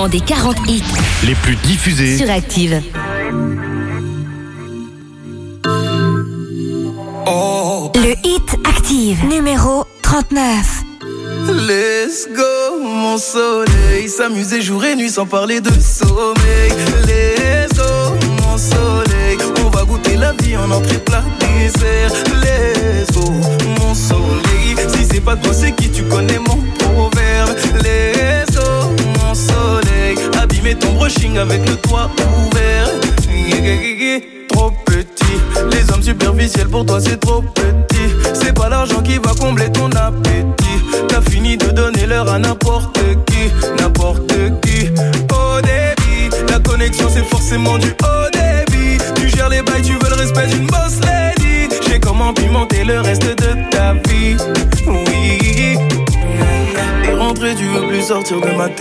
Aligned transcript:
Classement 0.00 0.08
des 0.08 0.20
40 0.20 0.56
hits 0.68 0.82
les 1.24 1.34
plus 1.34 1.56
diffusés. 1.56 2.16
sur 2.16 2.30
Active. 2.30 2.80
Le 7.94 8.14
Hit 8.24 8.56
Active, 8.64 9.24
numéro 9.26 9.84
39. 10.02 10.82
Let's 11.48 12.28
go, 12.34 12.82
mon 12.82 13.18
soleil. 13.18 14.08
S'amuser 14.08 14.62
jour 14.62 14.84
et 14.84 14.96
nuit 14.96 15.10
sans 15.10 15.26
parler 15.26 15.60
de 15.60 15.70
sommeil. 15.70 16.39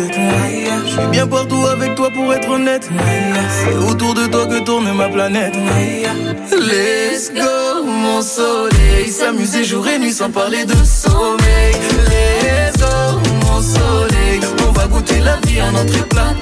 Je 0.01 0.91
suis 0.91 1.07
bien 1.11 1.27
partout 1.27 1.65
avec 1.65 1.95
toi 1.95 2.09
pour 2.09 2.33
être 2.33 2.49
honnête. 2.49 2.89
C'est 3.49 3.75
autour 3.75 4.13
de 4.13 4.27
toi 4.27 4.45
que 4.45 4.63
tourne 4.63 4.89
ma 4.93 5.09
planète. 5.09 5.53
Let's 6.51 7.31
go, 7.33 7.83
mon 7.83 8.21
soleil. 8.21 9.09
S'amuser 9.09 9.65
jour 9.65 9.85
et 9.89 9.99
nuit 9.99 10.13
sans 10.13 10.29
parler 10.29 10.63
de 10.63 10.75
sommeil. 10.85 11.73
Let's 12.07 12.77
go, 12.77 13.19
mon 13.45 13.61
soleil. 13.61 14.39
On 14.67 14.71
va 14.71 14.87
goûter 14.87 15.19
la 15.19 15.35
vie 15.45 15.61
en 15.61 15.75
entrée 15.75 16.07
plat. 16.09 16.33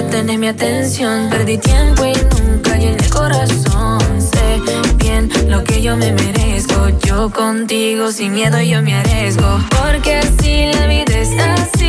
Ya 0.00 0.10
tenés 0.10 0.38
mi 0.38 0.48
atención. 0.48 1.28
Perdí 1.30 1.58
tiempo 1.58 2.04
y 2.04 2.12
nunca 2.12 2.76
llené 2.76 2.96
el 2.96 3.10
corazón. 3.10 4.00
Sé 4.20 4.60
bien 4.96 5.30
lo 5.48 5.62
que 5.64 5.82
yo 5.82 5.96
me 5.96 6.12
merezco. 6.12 6.88
Yo 7.04 7.30
contigo 7.30 8.10
sin 8.12 8.32
miedo 8.32 8.60
yo 8.60 8.82
me 8.82 8.94
arriesgo. 8.94 9.60
Porque 9.82 10.16
así 10.16 10.70
la 10.72 10.86
vida 10.86 11.18
es 11.18 11.30
así. 11.38 11.79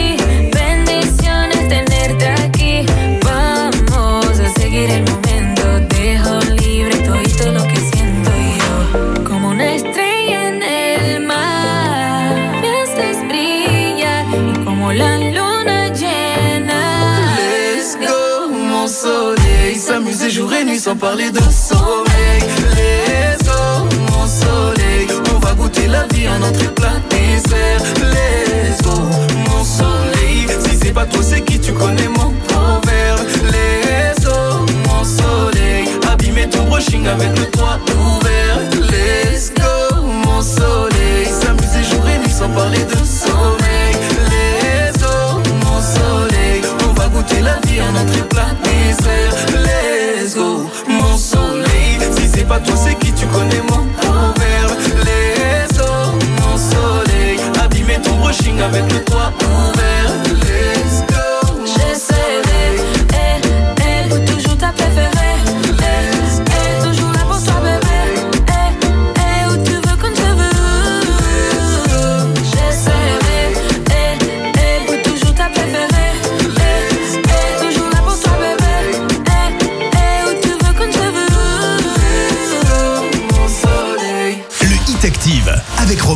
Jour 20.32 20.54
et 20.54 20.64
nuit 20.64 20.80
sans 20.80 20.96
parler 20.96 21.30
de 21.30 21.42
sommeil. 21.42 22.42
Les 22.76 23.50
eaux, 23.50 23.84
mon 24.12 24.26
soleil, 24.26 25.08
on 25.36 25.40
va 25.40 25.54
goûter 25.54 25.88
la 25.88 26.06
vie 26.14 26.28
en 26.30 26.42
entrée 26.42 26.70
plat 26.74 27.02
dessert. 27.10 27.82
Les 28.00 28.88
eaux, 28.88 29.10
mon 29.50 29.64
soleil, 29.66 30.48
si 30.66 30.78
c'est 30.82 30.94
pas 30.94 31.06
toi 31.06 31.22
c'est 31.22 31.42
qui 31.42 31.60
tu 31.60 31.74
connais 31.74 32.08
mon 32.08 32.32
proverbe. 32.48 33.20
Les 33.52 34.26
eaux, 34.26 34.66
mon 34.88 35.04
soleil, 35.04 35.90
abîmer 36.10 36.48
ton 36.50 36.64
brushing 36.64 37.06
avec 37.08 37.38
le 37.38 37.46
toit 37.48 37.80
ouvert. 37.90 38.60
Let's 38.80 39.52
go, 39.54 40.02
mon 40.02 40.42
soleil, 40.42 41.28
s'amuser 41.28 41.84
jour 41.92 42.08
et 42.08 42.20
nuit 42.20 42.32
sans 42.32 42.50
parler 42.50 42.86
de 42.86 43.04
sommeil. 43.04 43.96
Les 44.32 45.04
eaux, 45.04 45.42
mon 45.66 45.82
soleil, 45.82 46.62
on 46.88 46.94
va 46.94 47.08
goûter 47.10 47.42
la 47.42 47.60
vie 47.68 47.82
en 47.82 47.94
entrée 47.96 48.28
plat 48.30 48.52
dessert. 48.64 49.51
Pas 52.52 52.60
toi 52.60 52.76
c'est 52.76 52.96
qui 52.96 53.14
tu 53.14 53.26
connais 53.28 53.62
mon 53.70 53.86
proverbe. 53.96 54.74
Les 55.06 55.80
eaux, 55.80 56.12
mon 56.42 56.58
soleil, 56.58 57.40
abîmer 57.64 57.98
ton 58.04 58.16
brushing 58.18 58.60
avec 58.60 58.92
le 58.92 59.11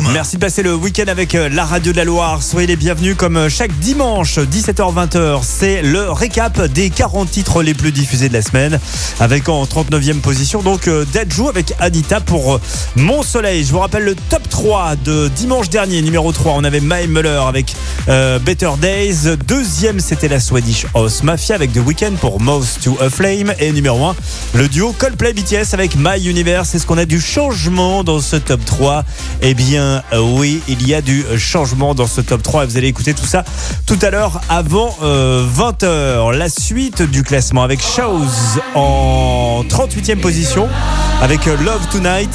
Merci 0.00 0.36
de 0.36 0.40
passer 0.40 0.62
le 0.62 0.74
week-end 0.74 1.06
avec 1.08 1.34
euh, 1.34 1.48
la 1.48 1.64
radio 1.64 1.92
de 1.92 1.96
la 1.96 2.04
Loire. 2.04 2.42
Soyez 2.42 2.66
les 2.66 2.76
bienvenus 2.76 3.16
comme 3.16 3.36
euh, 3.36 3.48
chaque 3.48 3.72
dimanche, 3.78 4.38
17h-20h. 4.38 5.40
C'est 5.42 5.80
le 5.80 6.10
récap 6.10 6.60
des 6.66 6.90
40 6.90 7.30
titres 7.30 7.62
les 7.62 7.72
plus 7.72 7.92
diffusés 7.92 8.28
de 8.28 8.34
la 8.34 8.42
semaine. 8.42 8.78
Avec 9.20 9.48
en 9.48 9.64
39e 9.64 10.20
position, 10.20 10.62
donc 10.62 10.88
euh, 10.88 11.06
Dajou 11.12 11.48
avec 11.48 11.72
Anita 11.78 12.20
pour 12.20 12.60
Mon 12.96 13.22
Soleil. 13.22 13.64
Je 13.64 13.72
vous 13.72 13.78
rappelle 13.78 14.04
le 14.04 14.14
top 14.14 14.46
3 14.48 14.96
de 14.96 15.28
dimanche 15.28 15.70
dernier, 15.70 16.02
numéro 16.02 16.30
3. 16.30 16.52
On 16.54 16.64
avait 16.64 16.80
Mae 16.80 17.06
Muller 17.06 17.40
avec 17.46 17.74
euh, 18.08 18.38
Better 18.38 18.70
Days. 18.80 19.36
Deuxième, 19.46 20.00
c'était 20.00 20.28
la 20.28 20.40
Swedish 20.40 20.86
House 20.94 21.22
Mafia 21.22 21.54
avec 21.54 21.72
The 21.72 21.80
Weeknd 21.84 22.12
pour 22.20 22.40
Most 22.40 22.82
to 22.84 22.96
a 23.00 23.10
Flame. 23.10 23.54
Et 23.58 23.72
numéro 23.72 24.04
1, 24.04 24.16
le 24.54 24.68
duo 24.68 24.94
Coldplay 24.96 25.32
BTS 25.32 25.74
avec 25.74 25.96
My 25.96 26.24
Universe. 26.24 26.74
Est-ce 26.74 26.86
qu'on 26.86 26.98
a 26.98 27.04
du 27.04 27.20
changement 27.20 28.04
dans 28.04 28.20
ce 28.20 28.36
top 28.36 28.64
3 28.64 29.04
Eh 29.42 29.54
bien, 29.54 30.02
euh, 30.12 30.20
oui, 30.20 30.60
il 30.68 30.86
y 30.86 30.94
a 30.94 31.00
du 31.00 31.24
changement 31.36 31.94
dans 31.94 32.06
ce 32.06 32.20
top 32.20 32.42
3 32.42 32.64
et 32.64 32.66
vous 32.66 32.76
allez 32.76 32.88
écouter 32.88 33.14
tout 33.14 33.26
ça 33.26 33.44
tout 33.86 33.98
à 34.02 34.10
l'heure 34.10 34.40
avant 34.48 34.96
20h. 35.00 36.32
La 36.36 36.48
suite 36.48 37.02
du 37.02 37.22
classement 37.22 37.62
avec 37.62 37.80
Shows 37.82 38.60
en 38.74 39.64
38e 39.68 40.20
position 40.20 40.68
avec 41.22 41.46
euh, 41.46 41.56
Love 41.64 41.86
Tonight, 41.90 42.30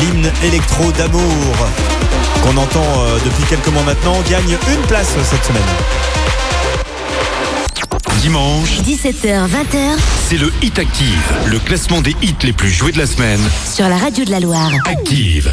l'hymne 0.00 0.30
électro 0.44 0.90
d'amour 0.92 1.20
qu'on 2.42 2.56
entend 2.56 2.82
euh, 2.82 3.18
depuis 3.24 3.44
quelques 3.48 3.68
mois 3.68 3.82
maintenant, 3.82 4.16
gagne 4.30 4.56
une 4.72 4.86
place 4.86 5.14
cette 5.24 5.44
semaine. 5.44 5.62
Dimanche, 8.20 8.80
17h, 8.80 9.46
20h 9.48 9.96
c'est 10.28 10.36
le 10.36 10.52
Hit 10.62 10.78
Active, 10.78 11.32
le 11.46 11.58
classement 11.58 12.00
des 12.00 12.14
hits 12.22 12.34
les 12.42 12.52
plus 12.52 12.70
joués 12.70 12.92
de 12.92 12.98
la 12.98 13.06
semaine. 13.06 13.40
sur 13.72 13.88
la 13.88 13.96
radio 13.96 14.24
de 14.24 14.30
la 14.30 14.40
Loire. 14.40 14.70
Active. 14.86 15.52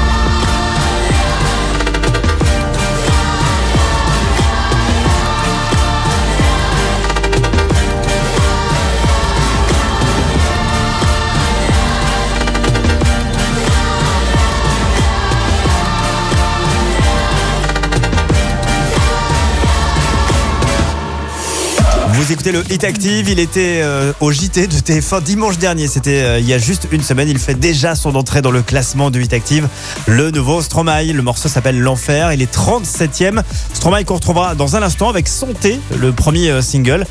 Vous 22.13 22.31
écoutez 22.33 22.51
le 22.51 22.61
Hit 22.69 22.83
Active, 22.83 23.29
il 23.29 23.39
était 23.39 23.79
euh, 23.81 24.11
au 24.19 24.33
JT 24.33 24.67
de 24.67 24.73
TF1 24.73 25.23
dimanche 25.23 25.57
dernier, 25.57 25.87
c'était 25.87 26.21
euh, 26.21 26.39
il 26.39 26.45
y 26.45 26.53
a 26.53 26.57
juste 26.57 26.87
une 26.91 27.01
semaine, 27.01 27.29
il 27.29 27.39
fait 27.39 27.53
déjà 27.53 27.95
son 27.95 28.15
entrée 28.15 28.41
dans 28.41 28.51
le 28.51 28.61
classement 28.61 29.09
de 29.09 29.19
Hit 29.21 29.31
Active, 29.31 29.69
le 30.07 30.29
nouveau 30.29 30.61
Stromae, 30.61 31.13
le 31.13 31.21
morceau 31.21 31.47
s'appelle 31.47 31.79
L'Enfer, 31.79 32.33
il 32.33 32.41
est 32.41 32.53
37e, 32.53 33.41
Stromae 33.73 34.03
qu'on 34.03 34.15
retrouvera 34.15 34.55
dans 34.55 34.75
un 34.75 34.83
instant 34.83 35.07
avec 35.07 35.29
Santé, 35.29 35.79
le 35.97 36.11
premier 36.11 36.49
euh, 36.49 36.61
single, 36.61 37.05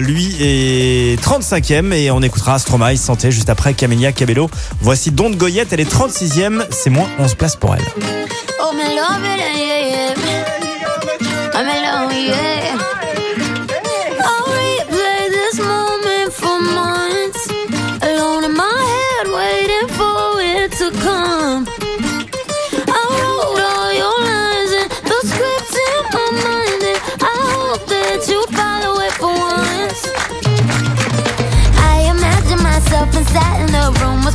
lui 0.00 0.36
est 0.40 1.20
35e 1.20 1.92
et 1.92 2.12
on 2.12 2.22
écoutera 2.22 2.60
Stromae 2.60 2.96
Santé 2.96 3.32
juste 3.32 3.50
après 3.50 3.74
Camélia 3.74 4.12
Cabello, 4.12 4.48
voici 4.80 5.10
Don't 5.10 5.34
Goyette, 5.36 5.72
elle 5.72 5.80
est 5.80 5.92
36e, 5.92 6.64
c'est 6.70 6.90
moins 6.90 7.08
11 7.18 7.34
places 7.34 7.56
pour 7.56 7.74
elle. 7.74 7.84
Oh, 8.60 8.72
me 8.72 8.82
love 8.82 9.18
yeah. 12.28 13.07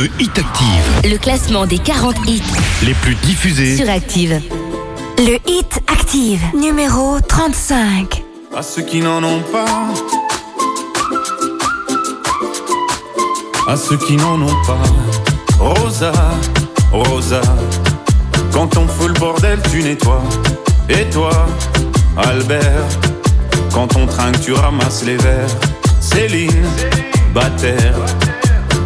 Le 0.00 0.08
Hit 0.18 0.38
Active, 0.38 1.10
Le 1.12 1.18
classement 1.18 1.66
des 1.66 1.78
40 1.78 2.16
hits 2.26 2.42
les 2.84 2.94
plus 2.94 3.14
diffusés. 3.16 3.76
sur 3.76 3.90
Active. 3.90 4.40
Le 5.18 5.36
Hit 5.46 5.82
Active, 5.92 6.40
numéro 6.54 7.18
35. 7.20 8.22
à 8.56 8.62
ceux 8.62 8.80
qui 8.80 9.00
n'en 9.00 9.22
ont 9.22 9.42
pas. 9.52 9.66
À 13.68 13.76
ceux 13.76 13.98
qui 13.98 14.16
n'en 14.16 14.40
ont 14.40 14.56
pas. 14.66 14.82
Rosa, 15.58 16.12
Rosa, 16.92 17.42
quand 18.52 18.78
on 18.78 18.88
fout 18.88 19.08
le 19.08 19.20
bordel, 19.20 19.58
tu 19.70 19.82
nettoies. 19.82 20.24
Et 20.88 21.04
toi, 21.10 21.46
Albert, 22.16 22.86
quand 23.74 23.94
on 23.96 24.06
trinque, 24.06 24.40
tu 24.40 24.54
ramasses 24.54 25.04
les 25.04 25.18
verres. 25.18 25.56
Céline, 26.00 26.64
Bataire, 27.34 27.94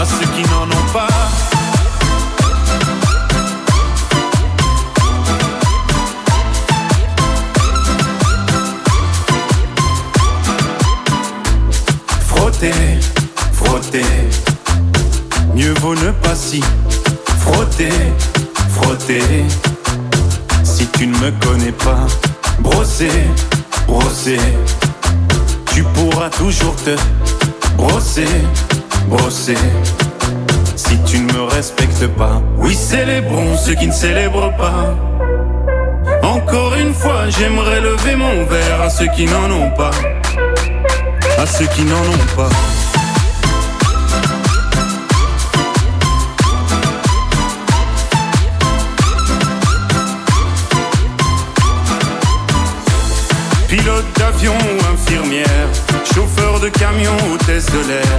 À 0.00 0.04
ceux 0.06 0.26
qui 0.34 0.42
n'en 0.48 0.62
ont 0.62 0.92
pas. 0.94 1.08
Frotter, 12.26 12.72
frotter. 13.52 14.00
Mieux 15.54 15.74
vaut 15.82 15.94
ne 15.94 16.12
pas 16.12 16.34
si 16.34 16.62
frotter, 17.40 17.90
frotter. 18.70 19.44
Si 20.64 20.86
tu 20.96 21.08
ne 21.08 21.16
me 21.18 21.30
connais 21.44 21.72
pas, 21.72 22.06
brosser, 22.60 23.10
brosser. 23.86 24.40
Tu 25.74 25.82
pourras 25.82 26.30
toujours 26.30 26.76
te 26.76 26.96
brosser, 27.76 28.24
brosser. 29.08 29.56
Ceux 33.60 33.74
qui 33.74 33.86
ne 33.86 33.92
célèbrent 33.92 34.52
pas. 34.56 34.96
Encore 36.22 36.74
une 36.74 36.94
fois, 36.94 37.28
j'aimerais 37.28 37.80
lever 37.80 38.16
mon 38.16 38.44
verre 38.44 38.80
à 38.80 38.88
ceux 38.88 39.08
qui 39.08 39.26
n'en 39.26 39.50
ont 39.50 39.70
pas. 39.70 39.90
À 41.38 41.46
ceux 41.46 41.66
qui 41.66 41.82
n'en 41.82 42.04
ont 42.16 42.26
pas. 42.36 42.48
Pilote 53.68 54.04
d'avion 54.18 54.54
ou 54.54 54.94
infirmière, 54.94 55.68
chauffeur 56.14 56.60
de 56.60 56.68
camion, 56.70 57.16
hôtesse 57.32 57.66
de 57.66 57.88
l'air, 57.88 58.18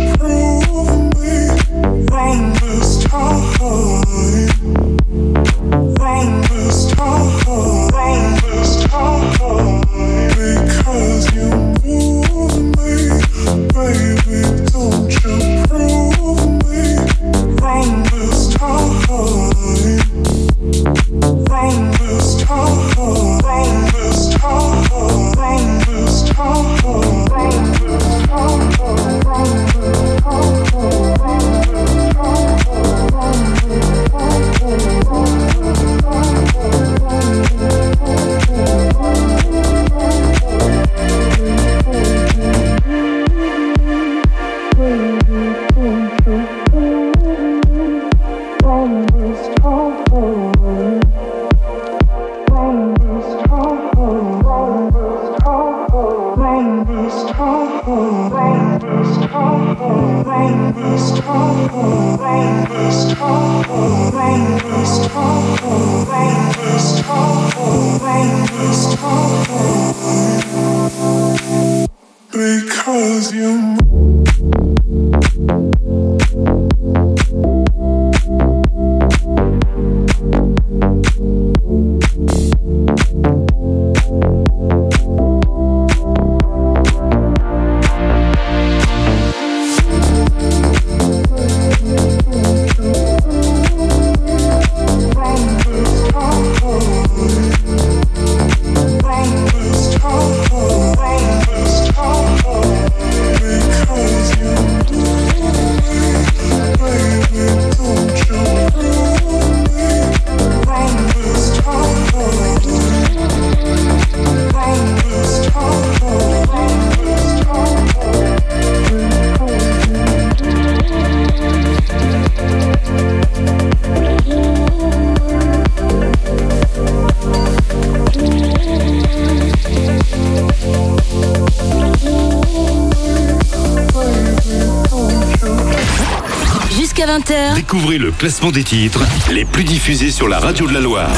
Découvrez 137.61 137.99
le 137.99 138.09
classement 138.09 138.49
des 138.49 138.63
titres 138.63 139.03
les 139.31 139.45
plus 139.45 139.63
diffusés 139.63 140.09
sur 140.09 140.27
la 140.27 140.39
radio 140.39 140.67
de 140.67 140.73
la 140.73 140.79
Loire. 140.79 141.11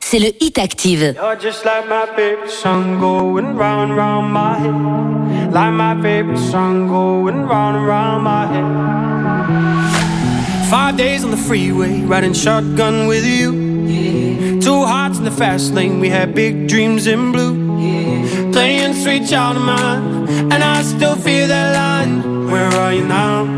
c'est 0.00 0.20
le 0.20 0.28
Hit 0.40 0.56
Active. 0.56 1.16
You're 1.16 1.36
just 1.40 1.64
like 1.64 1.88
my 1.88 2.06
favorite 2.14 2.48
song 2.48 3.00
going 3.00 3.56
round 3.56 3.90
and 3.90 3.96
round 3.96 4.32
my 4.32 4.54
head. 4.60 5.52
Like 5.52 5.72
my 5.72 6.00
favorite 6.00 6.38
song 6.38 6.86
going 6.86 7.48
round 7.48 7.78
and 7.78 7.84
round 7.84 8.22
my 8.22 8.46
head. 8.46 8.64
Five 10.70 10.96
days 10.96 11.24
on 11.24 11.32
the 11.32 11.36
freeway, 11.36 12.02
riding 12.02 12.32
shotgun 12.32 13.08
with 13.08 13.26
you. 13.26 14.60
Two 14.60 14.84
hearts 14.86 15.18
in 15.18 15.24
the 15.24 15.32
fast 15.32 15.74
lane, 15.74 15.98
we 15.98 16.08
had 16.10 16.32
big 16.32 16.68
dreams 16.68 17.08
in 17.08 17.32
blue. 17.32 17.56
Playing 18.52 18.94
sweet 18.94 19.28
child 19.28 19.56
of 19.56 19.64
mine, 19.64 20.28
and 20.52 20.62
I 20.62 20.80
still 20.82 21.16
feel 21.16 21.48
that 21.48 21.74
line. 21.74 22.46
Where 22.52 22.68
are 22.68 22.92
you 22.94 23.04
now? 23.04 23.57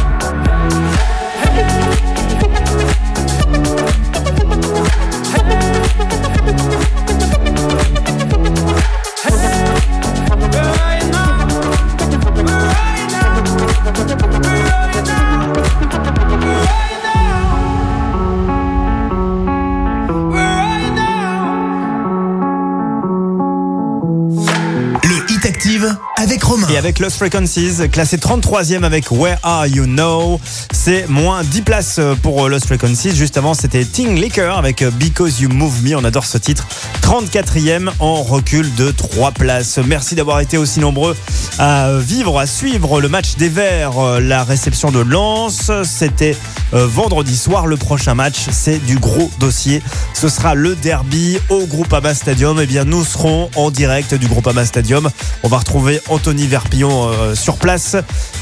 Lost 26.99 27.17
Frequencies, 27.17 27.89
classé 27.91 28.17
33e 28.17 28.83
avec 28.83 29.11
Where 29.11 29.37
Are 29.43 29.67
You 29.67 29.85
Now 29.85 30.39
C'est 30.71 31.07
moins 31.07 31.43
10 31.43 31.61
places 31.61 31.99
pour 32.21 32.49
Lost 32.49 32.65
Frequencies. 32.65 33.15
Juste 33.15 33.37
avant, 33.37 33.53
c'était 33.53 33.85
Ting 33.85 34.19
Liquor 34.19 34.57
avec 34.57 34.83
Because 34.83 35.41
You 35.41 35.49
Move 35.49 35.83
Me. 35.83 35.95
On 35.95 36.03
adore 36.03 36.25
ce 36.25 36.37
titre. 36.37 36.67
34e 37.01 37.89
en 37.99 38.23
recul 38.23 38.73
de 38.75 38.91
3 38.91 39.31
places. 39.31 39.79
Merci 39.85 40.15
d'avoir 40.15 40.39
été 40.39 40.57
aussi 40.57 40.79
nombreux 40.79 41.15
à 41.59 41.91
vivre, 41.97 42.39
à 42.39 42.47
suivre 42.47 43.01
le 43.01 43.09
match 43.09 43.35
des 43.37 43.49
Verts, 43.49 44.19
la 44.19 44.43
réception 44.43 44.91
de 44.91 44.99
Lens. 44.99 45.71
C'était 45.83 46.35
euh, 46.35 46.50
vendredi 46.71 47.35
soir. 47.35 47.67
Le 47.67 47.77
prochain 47.77 48.15
match, 48.15 48.47
c'est 48.51 48.79
du 48.85 48.97
gros 48.97 49.29
dossier. 49.39 49.81
Ce 50.13 50.29
sera 50.29 50.55
le 50.55 50.75
derby 50.75 51.37
au 51.49 51.65
Groupama 51.65 52.13
Stadium. 52.13 52.59
Eh 52.61 52.65
bien, 52.65 52.85
nous 52.85 53.03
serons 53.03 53.49
en 53.55 53.71
direct 53.71 54.13
du 54.13 54.27
Groupama 54.27 54.65
Stadium. 54.65 55.09
On 55.43 55.47
va 55.47 55.57
retrouver 55.57 56.01
Anthony 56.09 56.47
Verpillon 56.47 57.09
euh, 57.09 57.35
sur 57.35 57.57
place. 57.57 57.95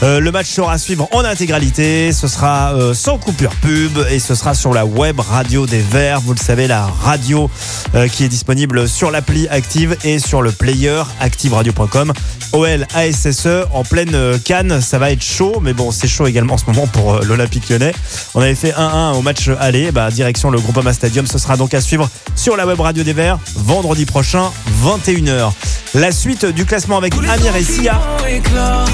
Euh, 0.04 0.20
le 0.20 0.32
match 0.32 0.48
sera 0.48 0.74
à 0.74 0.78
suivre 0.78 1.08
en 1.12 1.24
intégralité. 1.24 2.12
Ce 2.12 2.28
sera 2.28 2.74
euh, 2.74 2.94
sans 2.94 3.18
coupure 3.18 3.56
pub 3.56 3.98
et 4.10 4.20
ce 4.20 4.36
sera 4.36 4.54
sur 4.54 4.74
la 4.74 4.86
web 4.86 5.20
radio 5.20 5.66
des 5.66 5.82
Verts. 5.82 6.22
Vous 6.22 6.34
le 6.34 6.40
savez, 6.40 6.68
la 6.68 6.86
radio 6.86 7.50
euh, 7.96 8.08
qui 8.08 8.24
est 8.24 8.30
disponible 8.30 8.88
sur 8.88 9.12
l'appli 9.12 9.48
Active 9.48 9.98
et 10.04 10.20
sur 10.20 10.42
le 10.42 10.52
player 10.52 11.02
activeradio.com. 11.20 12.14
OL 12.54 12.88
ASSE 12.94 13.48
en 13.74 13.84
pleine 13.84 14.16
euh, 14.16 14.38
canne, 14.44 14.82
ça 14.82 14.98
va 14.98 15.12
être 15.12 15.24
chaud, 15.24 15.60
mais 15.62 15.74
bon, 15.74 15.92
c'est 15.92 16.08
chaud 16.08 16.28
également 16.28 16.56
en 16.56 16.58
ce 16.58 16.66
moment 16.66 16.88
pour 16.88 17.16
euh, 17.16 17.22
l'Olympique 17.24 17.70
lyonnais. 17.70 17.94
On 18.36 18.42
avait 18.42 18.56
fait 18.56 18.72
1-1 18.72 19.14
au 19.16 19.22
match 19.22 19.50
aller. 19.60 19.92
Bah, 19.92 20.10
direction 20.12 20.50
le 20.52 20.60
Groupama 20.60 20.94
Stadium. 20.94 21.28
Ce 21.28 21.38
sera 21.38 21.58
donc 21.58 21.74
à 21.74 21.82
suivre 21.82 22.10
sur 22.36 22.56
la 22.56 22.66
web 22.66 22.80
radio 22.80 23.04
des 23.04 23.14
Verts 23.14 23.40
vendredi 23.56 24.06
prochain, 24.06 24.52
21h. 24.84 25.52
La 25.94 26.12
suite 26.12 26.46
du 26.46 26.66
classement 26.66 26.98
avec 26.98 27.14
Amir 27.14 27.56
et 27.56 27.64
Sia. 27.64 28.00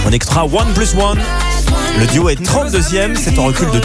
On 0.06 0.12
extra 0.12 0.44
1 0.44 0.74
plus 0.74 0.96
1. 0.96 1.16
Le 2.00 2.08
duo 2.08 2.30
est 2.30 2.42
32e, 2.42 3.16
c'est 3.16 3.40
en 3.40 3.46
recul 3.46 3.70
de 3.72 3.82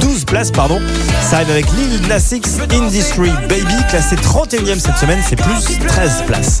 12 0.00 0.24
places. 0.24 0.50
pardon. 0.50 0.80
Ça 1.22 1.36
arrive 1.36 1.50
avec 1.50 1.66
Lil 1.72 2.00
Nas 2.08 2.34
Industry 2.72 3.30
Baby, 3.48 3.74
classé 3.88 4.16
31e 4.16 4.78
cette 4.78 4.96
semaine, 4.96 5.20
c'est 5.26 5.36
plus 5.36 5.78
13 5.86 6.24
places 6.26 6.60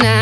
tonight 0.00 0.21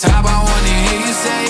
Top, 0.00 0.24
I 0.24 0.36
wanna 0.48 0.74
hear 0.86 1.00
you 1.06 1.14
say, 1.24 1.42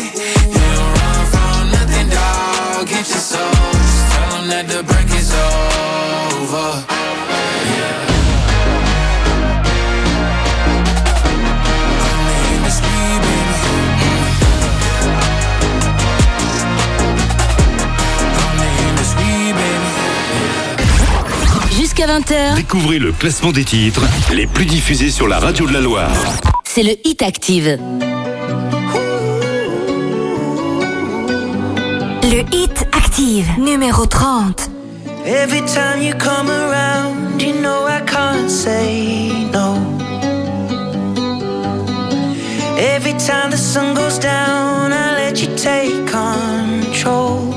You 0.51 0.63
don't 0.77 0.93
run 1.01 1.23
from 1.33 1.71
nothing, 1.77 2.09
dog. 2.09 2.87
Get 2.87 3.07
your 3.09 3.25
soul, 3.33 3.73
just 3.73 4.07
tell 4.13 4.31
them 4.35 4.47
that 4.49 4.67
the 4.67 4.83
break 4.83 5.11
is 5.15 5.31
over. 5.33 6.69
Only 12.11 12.39
in 12.55 12.63
the 12.67 12.73
speed, 12.79 13.19
baby. 13.27 13.57
Only 18.47 18.71
in 18.87 18.95
the 18.97 19.05
speed, 19.13 19.55
baby. 19.61 19.91
Jusqu'à 21.81 22.07
20h, 22.07 22.55
Découvrez 22.57 22.99
le 22.99 23.13
classement 23.13 23.53
des 23.53 23.65
titres 23.65 24.03
les 24.33 24.47
plus 24.47 24.67
diffusés 24.67 25.11
sur 25.11 25.29
la 25.29 25.39
radio 25.39 25.67
de 25.67 25.73
la 25.73 25.81
Loire. 25.81 26.11
C'est 26.73 26.85
le 26.85 26.93
Hit 27.05 27.21
Active. 27.23 27.81
Le 32.23 32.43
Hit 32.55 32.87
Active, 32.93 33.49
numéro 33.59 34.07
30. 34.07 34.71
Every 35.27 35.63
time 35.63 36.01
you 36.01 36.15
come 36.15 36.49
around, 36.49 37.43
you 37.43 37.55
know 37.61 37.89
I 37.89 38.01
can't 38.07 38.49
say 38.49 39.31
no. 39.53 39.79
Every 42.79 43.15
time 43.15 43.51
the 43.51 43.57
sun 43.57 43.95
goes 43.95 44.21
down, 44.21 44.93
I 44.93 45.15
let 45.17 45.43
you 45.43 45.49
take 45.57 46.07
control. 46.07 47.50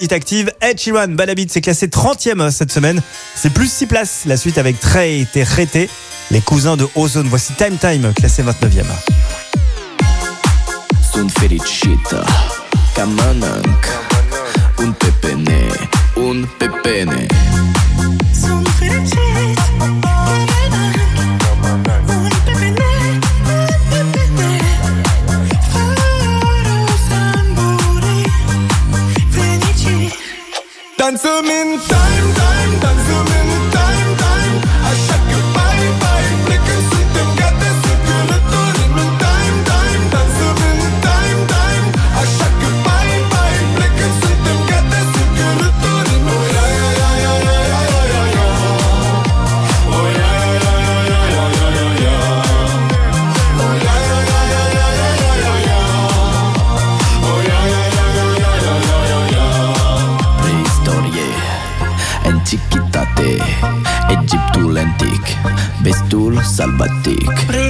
Hit 0.00 0.12
Active. 0.12 0.52
Ed 0.60 0.78
Sheeran, 0.78 1.08
Balabit 1.08 1.48
s'est 1.48 1.60
classé 1.60 1.86
30e 1.88 2.40
euh, 2.40 2.50
cette 2.50 2.72
semaine. 2.72 3.00
C'est 3.34 3.52
plus 3.52 3.70
6 3.70 3.86
places. 3.86 4.22
La 4.26 4.36
suite 4.36 4.58
avec 4.58 4.78
Trey 4.80 5.26
et 5.34 5.42
Rété, 5.42 5.88
les 6.30 6.40
cousins 6.40 6.76
de 6.76 6.86
Ozone. 6.94 7.28
Voici 7.28 7.52
Time 7.54 7.76
Time, 7.78 8.12
classé 8.14 8.42
29e. 8.42 8.84
Un 16.16 16.42
pepene 16.58 17.28
Dick. 67.02 67.67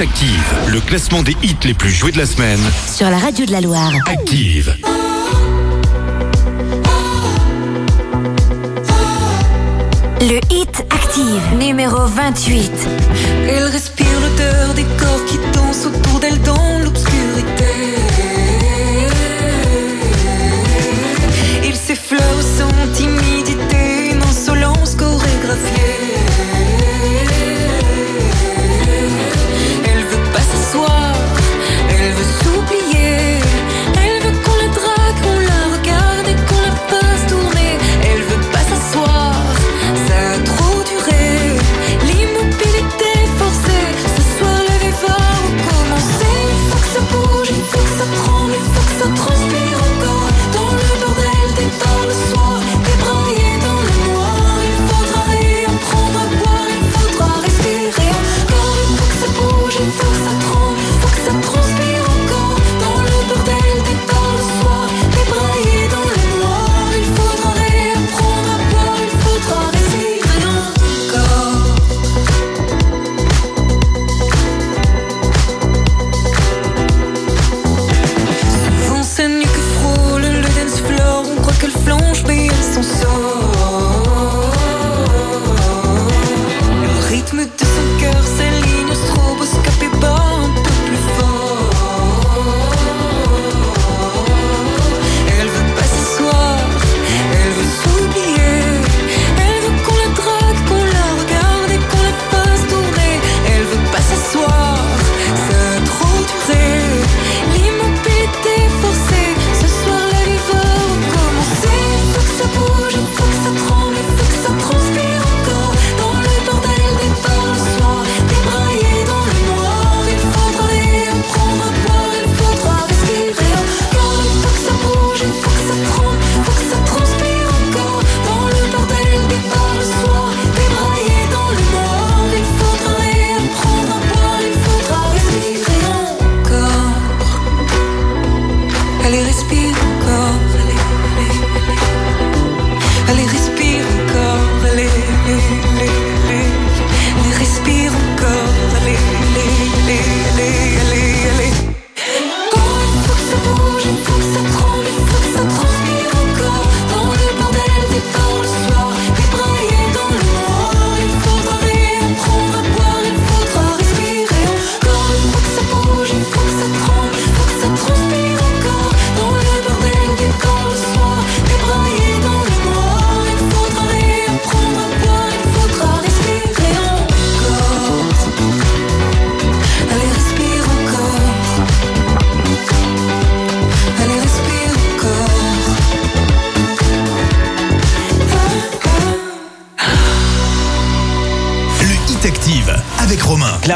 Active, 0.00 0.54
le 0.72 0.80
classement 0.80 1.22
des 1.22 1.36
hits 1.42 1.56
les 1.64 1.74
plus 1.74 1.90
joués 1.90 2.12
de 2.12 2.18
la 2.18 2.26
semaine. 2.26 2.58
Sur 2.86 3.10
la 3.10 3.18
radio 3.18 3.44
de 3.44 3.52
la 3.52 3.60
Loire. 3.60 3.92
Active. 4.06 4.74
Le 10.20 10.40
Hit 10.50 10.84
Active, 10.90 11.58
numéro 11.58 12.06
28. 12.06 12.72
Elle 13.48 13.64
respire 13.64 14.06
l'odeur 14.20 14.74
des 14.74 14.84
corps 14.98 15.24
qui 15.26 15.38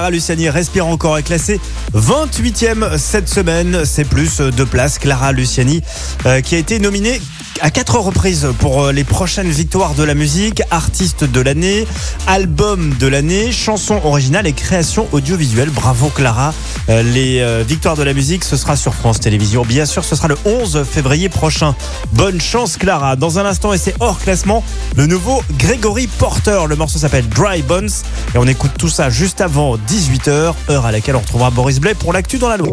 Clara 0.06 0.14
Luciani 0.14 0.48
respire 0.48 0.86
encore 0.86 1.18
est 1.18 1.24
classée 1.24 1.60
28e 1.92 2.96
cette 2.96 3.28
semaine. 3.28 3.80
C'est 3.84 4.04
plus 4.04 4.38
de 4.38 4.62
place. 4.62 5.00
Clara 5.00 5.32
Luciani 5.32 5.82
euh, 6.26 6.40
qui 6.42 6.54
a 6.54 6.58
été 6.58 6.78
nominée 6.78 7.20
à 7.60 7.70
quatre 7.72 7.98
reprises 7.98 8.46
pour 8.60 8.84
euh, 8.84 8.92
les 8.92 9.02
prochaines 9.02 9.48
victoires 9.48 9.94
de 9.94 10.04
la 10.04 10.14
musique, 10.14 10.62
artiste 10.70 11.24
de 11.24 11.40
l'année, 11.40 11.88
album 12.28 12.94
de 13.00 13.06
l'année, 13.08 13.50
chanson 13.50 13.98
originale 14.04 14.46
et 14.46 14.52
création 14.52 15.08
audiovisuelle. 15.10 15.70
Bravo 15.70 16.08
Clara. 16.10 16.54
Euh, 16.88 17.02
les 17.02 17.64
victoires 17.64 17.96
de 17.96 18.04
la 18.04 18.12
musique, 18.12 18.44
ce 18.44 18.56
sera 18.56 18.76
sur 18.76 18.94
France 18.94 19.18
Télévisions. 19.18 19.64
Bien 19.64 19.86
sûr, 19.86 20.04
ce 20.04 20.14
sera 20.14 20.28
le 20.28 20.36
11 20.44 20.84
février 20.88 21.28
prochain. 21.28 21.74
Bonne 22.12 22.40
chance 22.40 22.76
Clara. 22.76 23.16
Dans 23.16 23.40
un 23.40 23.44
instant, 23.44 23.72
et 23.72 23.78
c'est 23.78 23.96
hors 23.98 24.20
classement, 24.20 24.62
le 24.94 25.06
nouveau 25.06 25.42
Gregory 25.58 26.06
Porter. 26.06 26.60
Le 26.68 26.76
morceau 26.76 27.00
s'appelle 27.00 27.28
Dry 27.28 27.62
Bones. 27.62 27.90
Et 28.36 28.38
on 28.38 28.44
écoute 28.46 28.72
tout 28.78 28.90
ça 28.90 29.08
juste 29.08 29.40
avant 29.40 29.78
18h, 29.78 30.52
heure 30.68 30.84
à 30.84 30.92
laquelle 30.92 31.16
on 31.16 31.20
retrouvera 31.20 31.50
Boris 31.50 31.80
Blais 31.80 31.94
pour 31.94 32.12
l'actu 32.12 32.36
dans 32.36 32.50
la 32.50 32.58
loi. 32.58 32.68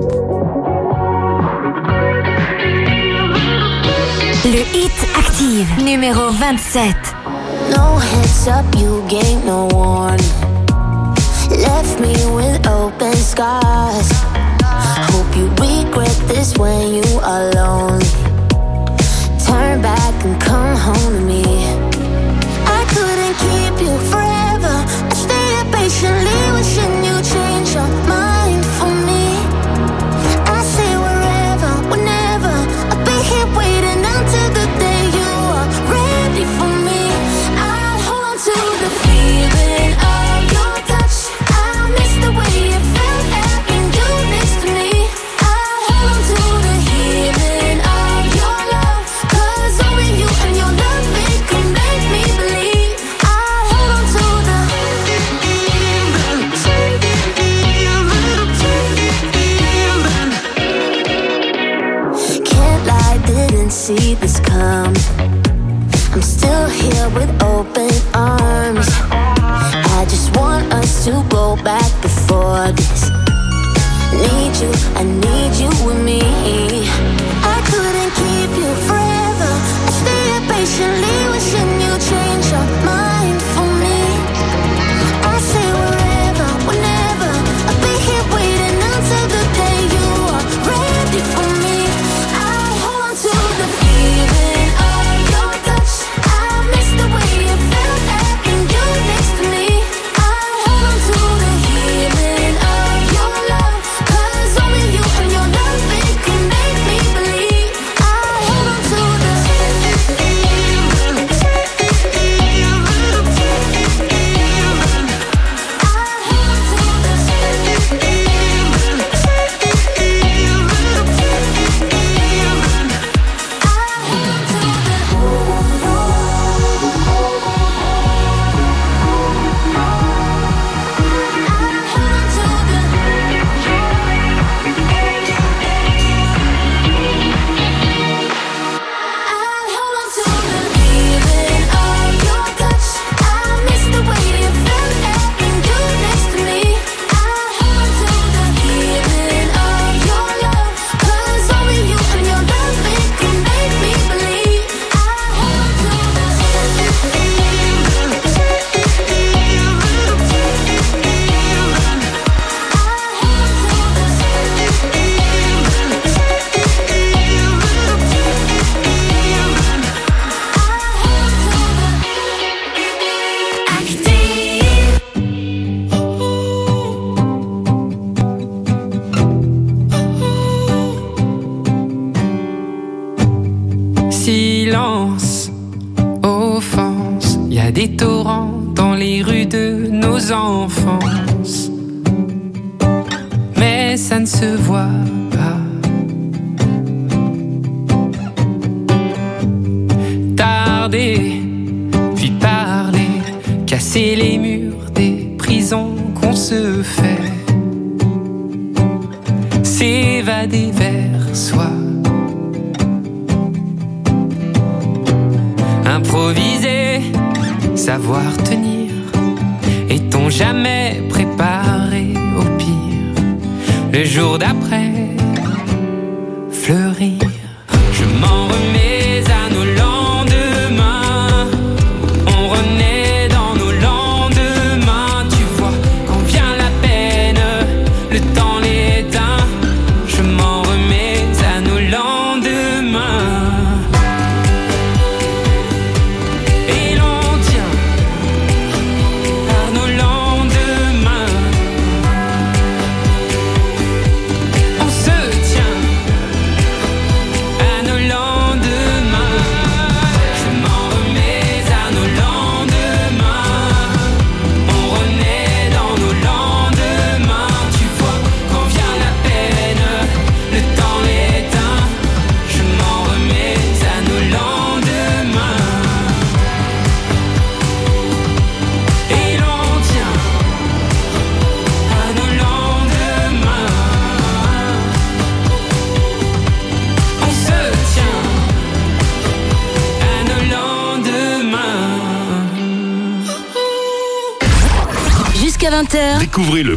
Le 4.44 4.60
Hit 4.76 4.92
Active, 5.18 5.70
numéro 5.82 6.32
27. 6.32 6.94
No 7.70 7.98
heads 7.98 8.50
up, 8.50 8.66
you 8.76 9.06
gave 9.08 9.46
no 9.46 9.70
warning. 9.72 10.20
Left 11.50 11.98
me 12.02 12.14
with 12.36 12.68
open 12.68 13.16
scars. 13.16 14.12
Hope 15.14 15.34
you 15.38 15.48
regret 15.52 16.28
this 16.28 16.58
when 16.58 16.94
you 16.94 17.20
are 17.24 17.50
lonely. 17.54 18.06
Turn 19.48 19.82
back 19.82 20.26
and 20.26 20.38
come 20.42 20.76
home 20.76 21.14
to 21.14 21.22
me. 21.22 21.46
I 22.66 22.84
couldn't 22.90 23.38
keep 23.38 23.82
you 23.82 23.98
forever. 24.10 24.33
I 26.06 26.10
stayed 26.10 26.24
patiently 26.24 26.52
wishing 26.52 26.94
you 26.98 27.03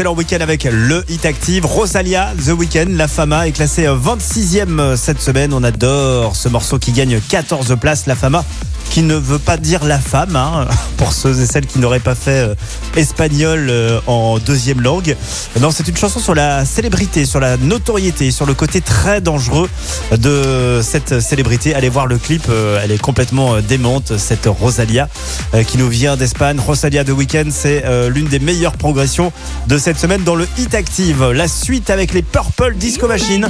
Excellent 0.00 0.16
week-end 0.16 0.40
avec 0.40 0.64
le 0.64 1.04
Hit 1.10 1.26
Active. 1.26 1.66
Rosalia, 1.66 2.32
The 2.46 2.52
Weeknd, 2.52 2.86
La 2.96 3.06
Fama 3.06 3.46
est 3.46 3.52
classée 3.52 3.84
26e 3.84 4.96
cette 4.96 5.20
semaine. 5.20 5.52
On 5.52 5.62
adore 5.62 6.36
ce 6.36 6.48
morceau 6.48 6.78
qui 6.78 6.92
gagne 6.92 7.20
14 7.20 7.76
places. 7.78 8.06
La 8.06 8.14
Fama 8.14 8.42
qui 8.90 9.02
ne 9.02 9.14
veut 9.14 9.38
pas 9.38 9.56
dire 9.56 9.84
la 9.84 9.98
femme, 9.98 10.34
hein, 10.34 10.66
pour 10.96 11.12
ceux 11.12 11.40
et 11.40 11.46
celles 11.46 11.66
qui 11.66 11.78
n'auraient 11.78 12.00
pas 12.00 12.16
fait 12.16 12.48
euh, 12.48 12.54
espagnol 12.96 13.68
euh, 13.70 14.00
en 14.06 14.38
deuxième 14.38 14.80
langue. 14.80 15.16
Non, 15.60 15.70
c'est 15.70 15.86
une 15.86 15.96
chanson 15.96 16.18
sur 16.18 16.34
la 16.34 16.64
célébrité, 16.64 17.24
sur 17.24 17.38
la 17.38 17.56
notoriété, 17.56 18.32
sur 18.32 18.46
le 18.46 18.54
côté 18.54 18.80
très 18.80 19.20
dangereux 19.20 19.68
de 20.10 20.80
cette 20.82 21.20
célébrité. 21.20 21.74
Allez 21.74 21.88
voir 21.88 22.06
le 22.06 22.18
clip, 22.18 22.46
euh, 22.48 22.80
elle 22.82 22.90
est 22.90 23.00
complètement 23.00 23.54
euh, 23.54 23.60
démente, 23.60 24.18
cette 24.18 24.46
Rosalia 24.46 25.08
euh, 25.54 25.62
qui 25.62 25.78
nous 25.78 25.88
vient 25.88 26.16
d'Espagne. 26.16 26.58
Rosalia 26.58 27.04
de 27.04 27.12
Weekend, 27.12 27.52
c'est 27.52 27.84
euh, 27.84 28.10
l'une 28.10 28.26
des 28.26 28.40
meilleures 28.40 28.76
progressions 28.76 29.32
de 29.70 29.78
cette 29.78 30.00
semaine 30.00 30.24
dans 30.24 30.34
le 30.34 30.48
Hit 30.58 30.74
Active. 30.74 31.30
La 31.30 31.46
suite 31.46 31.90
avec 31.90 32.12
les 32.12 32.22
Purple 32.22 32.74
Disco 32.74 33.06
Machine, 33.06 33.48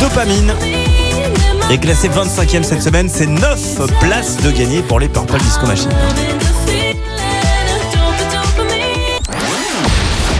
Dopamine. 0.00 0.52
est 1.70 1.78
classé 1.78 2.08
25e 2.08 2.62
cette 2.62 2.80
semaine, 2.80 3.08
c'est 3.12 3.26
9 3.26 3.80
places 4.00 4.36
de 4.36 4.52
gagner 4.52 4.82
pour 4.82 5.00
les 5.00 5.08
Purple 5.08 5.38
Disco 5.38 5.66
Machine. 5.66 5.90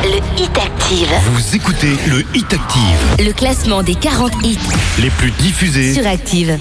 Le 0.05 0.41
Hit 0.41 0.57
Active. 0.57 1.09
Vous 1.33 1.57
écoutez 1.57 1.97
le 2.07 2.25
Hit 2.35 2.53
Active, 2.53 3.27
Le 3.27 3.33
classement 3.33 3.83
des 3.83 3.97
40 3.97 4.33
hits 4.45 4.59
les 5.01 5.11
plus 5.11 5.33
diffusés. 5.33 5.95
sur 5.95 6.07
Active. 6.07 6.61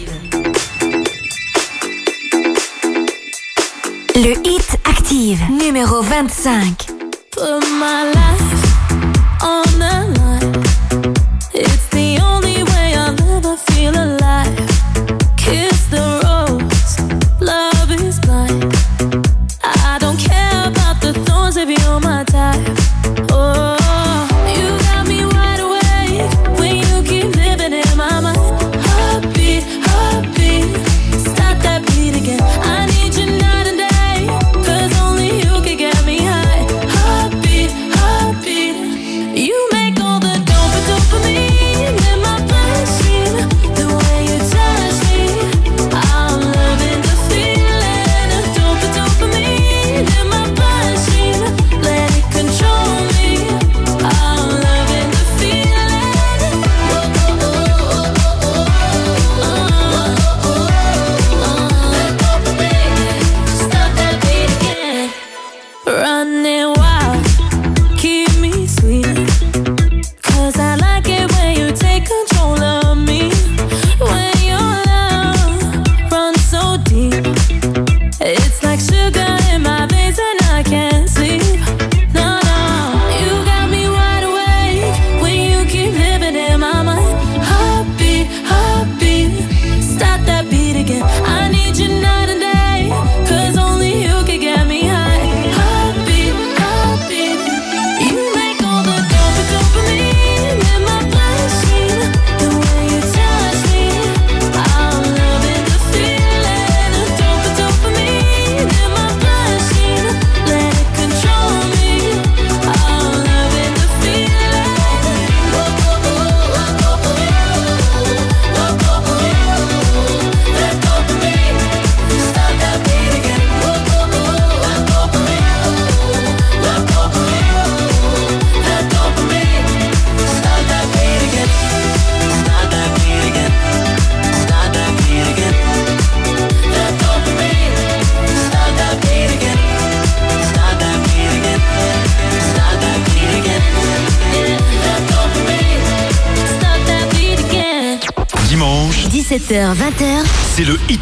Le 4.15 4.33
Hit 4.47 4.77
Active, 4.89 5.41
numéro 5.63 6.01
25. 6.01 6.86
Put 7.37 7.69
my 7.69 8.11
life 8.15 8.66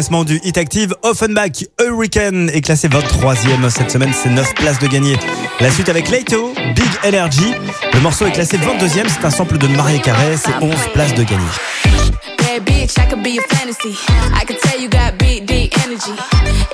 Classement 0.00 0.24
du 0.24 0.40
Hit 0.44 0.56
Active. 0.56 0.94
Offenbach 1.02 1.62
Hurricane 1.78 2.48
est 2.54 2.62
classé 2.62 2.88
23e 2.88 3.68
cette 3.68 3.90
semaine, 3.90 4.14
c'est 4.14 4.30
9 4.30 4.54
places 4.54 4.78
de 4.78 4.86
gagné. 4.86 5.14
La 5.60 5.70
suite 5.70 5.90
avec 5.90 6.08
Leito, 6.08 6.54
Big 6.74 6.88
Energy. 7.06 7.52
Le 7.92 8.00
morceau 8.00 8.24
est 8.24 8.32
classé 8.32 8.56
22e, 8.56 9.04
c'est 9.08 9.26
un 9.26 9.30
sample 9.30 9.58
de 9.58 9.66
Marie 9.66 10.00
Carré, 10.00 10.38
c'est 10.38 10.54
11 10.64 10.74
places 10.94 11.12
de 11.12 11.24
gagné. 11.24 11.44
Bitch, 12.64 12.98
I 12.98 13.06
could 13.08 13.22
be 13.22 13.38
a 13.38 13.42
fantasy. 13.54 13.96
I 14.34 14.44
could 14.44 14.58
tell 14.60 14.78
you 14.78 14.88
got 14.90 15.16
big, 15.18 15.46
deep 15.46 15.72
energy. 15.84 16.12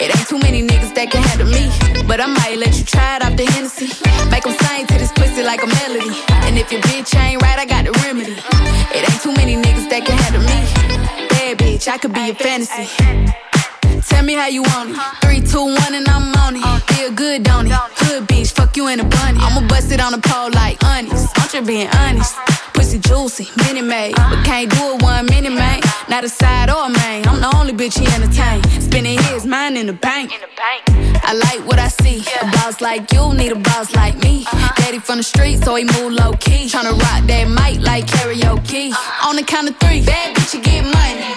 It 0.00 0.10
ain't 0.10 0.26
too 0.26 0.38
many 0.38 0.62
niggas 0.62 0.94
that 0.94 1.10
can 1.10 1.22
handle 1.22 1.46
me. 1.46 1.70
But 2.08 2.18
I 2.18 2.26
might 2.26 2.58
let 2.58 2.74
you 2.78 2.84
try 2.84 3.16
it 3.16 3.24
off 3.24 3.36
the 3.36 3.44
Hennessy. 3.44 3.86
Make 4.30 4.42
them 4.42 4.56
sing 4.66 4.86
to 4.86 4.94
this 4.98 5.12
pussy 5.12 5.42
like 5.42 5.62
a 5.62 5.66
melody. 5.66 6.10
And 6.46 6.58
if 6.58 6.72
your 6.72 6.80
bitch 6.80 7.14
ain't 7.14 7.42
bitch, 11.87 11.93
I 11.93 11.99
could 11.99 12.12
be 12.12 12.30
a 12.30 12.34
fantasy. 12.34 12.87
Tell 14.09 14.24
me 14.24 14.34
how 14.34 14.49
you 14.49 14.62
want 14.62 14.91
it. 14.91 14.97
Three, 15.22 15.41
two, 15.41 15.64
one, 15.64 15.95
and 15.95 16.09
I'm 16.09 16.34
on 16.37 16.57
it. 16.57 16.62
Uh. 16.64 16.78
Feel 16.95 17.12
good, 17.12 17.43
don't 17.43 17.66
it? 17.66 17.72
Hood 17.72 18.28
bitch, 18.28 18.53
fuck 18.53 18.76
you 18.76 18.89
in 18.89 19.01
a 19.01 19.05
bunny. 19.05 19.39
Uh. 19.39 19.47
I'ma 19.47 19.68
bust 19.68 19.93
it 19.93 20.01
on 20.01 20.12
the 20.12 20.18
pole 20.18 20.51
like 20.51 20.82
honest. 20.84 21.28
I'm 21.39 21.49
just 21.49 21.66
being 21.66 21.89
honest. 21.89 22.37
Uh-huh. 22.37 22.70
Pussy 22.74 22.99
juicy, 22.99 23.49
mini 23.64 23.82
made, 23.82 24.14
uh. 24.18 24.30
but 24.30 24.45
can't 24.45 24.70
do 24.70 24.95
it 24.95 25.03
one 25.03 25.26
minute, 25.26 25.53
man. 25.53 25.80
Not 26.09 26.24
a 26.24 26.28
side 26.28 26.70
or 26.70 26.87
a 26.87 26.89
main. 26.89 27.26
I'm 27.26 27.41
the 27.41 27.51
only 27.57 27.72
bitch 27.72 27.99
he 27.99 28.07
entertain. 28.14 28.62
Spending 28.80 29.18
his 29.18 29.47
mind 29.47 29.76
in 29.76 29.87
the 29.87 29.93
bank. 29.93 30.32
I 31.28 31.32
like 31.34 31.66
what 31.66 31.78
I 31.78 31.89
see. 31.89 32.22
A 32.43 32.47
boss 32.53 32.80
like 32.80 33.12
you 33.12 33.34
need 33.34 33.53
a 33.53 33.57
boss 33.57 33.95
like 33.95 34.16
me. 34.22 34.45
Uh-huh. 34.47 34.72
Daddy 34.76 34.99
from 34.99 35.18
the 35.18 35.24
street, 35.24 35.62
so 35.64 35.74
he 35.74 35.84
move 35.84 36.12
low 36.12 36.32
key. 36.34 36.66
Tryna 36.66 36.99
rock 36.99 37.26
that 37.26 37.47
mic 37.49 37.82
like 37.82 38.07
karaoke. 38.07 38.91
Uh-huh. 38.91 39.28
On 39.28 39.37
the 39.37 39.43
count 39.43 39.68
of 39.68 39.76
three, 39.78 40.05
bad 40.05 40.37
bitch, 40.37 40.55
you 40.55 40.62
get 40.62 40.84
money. 40.84 41.37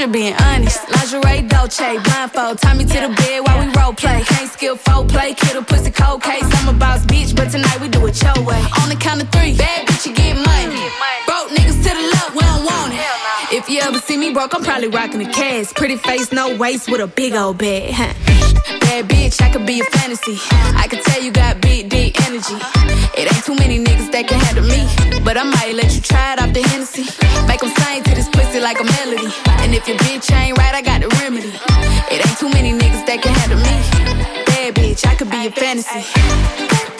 just 0.00 0.12
being 0.12 0.34
honest. 0.34 0.80
Lingerie, 0.88 1.42
Dolce, 1.48 1.98
blindfold. 1.98 2.58
Tie 2.58 2.74
me 2.74 2.84
to 2.84 3.00
the 3.00 3.14
bed 3.16 3.40
while 3.46 3.66
we 3.66 3.72
role 3.72 3.92
play. 3.92 4.22
Can't 4.24 4.50
skill 4.50 4.76
folk 4.76 5.08
play. 5.08 5.34
Kid 5.34 5.56
a 5.56 5.62
pussy 5.62 5.90
cold 5.90 6.22
case. 6.22 6.39
You 13.80 13.88
ever 13.88 13.98
see 13.98 14.16
me 14.16 14.32
broke, 14.32 14.54
I'm 14.54 14.62
probably 14.62 14.88
rocking 14.88 15.20
a 15.22 15.32
cast. 15.32 15.74
Pretty 15.76 15.96
face, 15.96 16.32
no 16.32 16.56
waist, 16.56 16.90
with 16.90 17.00
a 17.00 17.06
big 17.06 17.34
old 17.34 17.58
bag. 17.58 17.92
Huh. 17.92 18.12
Bad 18.80 19.08
bitch, 19.08 19.40
I 19.40 19.50
could 19.50 19.66
be 19.66 19.80
a 19.80 19.84
fantasy. 19.84 20.36
I 20.76 20.86
could 20.88 21.02
tell 21.02 21.22
you 21.22 21.30
got 21.30 21.60
big, 21.60 21.88
deep 21.88 22.20
energy. 22.26 22.56
It 23.16 23.32
ain't 23.32 23.44
too 23.44 23.54
many 23.54 23.78
niggas 23.82 24.12
that 24.12 24.28
can 24.28 24.38
handle 24.40 24.64
me. 24.64 24.80
But 25.24 25.36
I 25.36 25.44
might 25.44 25.74
let 25.74 25.94
you 25.94 26.02
try 26.02 26.34
it 26.34 26.40
off 26.40 26.52
the 26.52 26.62
Hennessy. 26.62 27.04
Make 27.46 27.60
them 27.60 27.70
sing 27.70 28.02
to 28.04 28.14
this 28.14 28.28
pussy 28.28 28.60
like 28.60 28.80
a 28.80 28.84
melody. 28.84 29.32
And 29.64 29.74
if 29.74 29.88
your 29.88 29.96
bitch 29.98 30.30
ain't 30.32 30.58
right, 30.58 30.74
I 30.74 30.82
got 30.82 31.00
the 31.00 31.08
remedy. 31.20 31.52
It 32.12 32.26
ain't 32.26 32.38
too 32.38 32.50
many 32.50 32.72
niggas 32.72 33.06
that 33.06 33.22
can 33.22 33.32
handle 33.34 33.58
me. 33.58 33.76
Bad 34.46 34.74
bitch, 34.74 35.06
I 35.06 35.14
could 35.14 35.30
be 35.30 35.46
a 35.46 35.50
fantasy. 35.50 36.99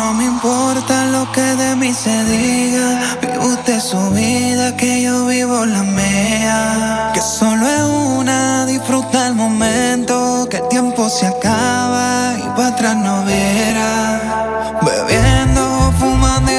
No 0.00 0.14
me 0.14 0.24
importa 0.24 1.04
lo 1.14 1.30
que 1.30 1.42
de 1.62 1.76
mí 1.76 1.92
se 1.92 2.24
diga. 2.24 2.86
Vive 3.20 3.38
usted 3.38 3.78
su 3.80 4.00
vida, 4.10 4.74
que 4.74 5.02
yo 5.02 5.26
vivo 5.26 5.66
la 5.66 5.82
mía. 5.82 7.10
Que 7.12 7.20
solo 7.20 7.68
es 7.68 7.82
una, 8.18 8.64
disfruta 8.64 9.26
el 9.26 9.34
momento. 9.34 10.48
Que 10.50 10.56
el 10.56 10.68
tiempo 10.68 11.10
se 11.10 11.26
acaba 11.26 12.34
y 12.38 12.48
para 12.56 12.68
atrás 12.68 12.96
no 12.96 13.24
verá. 13.24 14.78
Bebiendo, 14.86 15.92
fumando, 15.98 16.50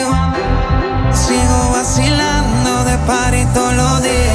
sigo 1.11 1.59
vacilando 1.73 2.83
de 2.83 2.95
party 3.07 3.43
todos 3.55 3.73
los 3.73 4.03
días. 4.03 4.30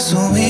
So 0.00 0.16
we. 0.32 0.49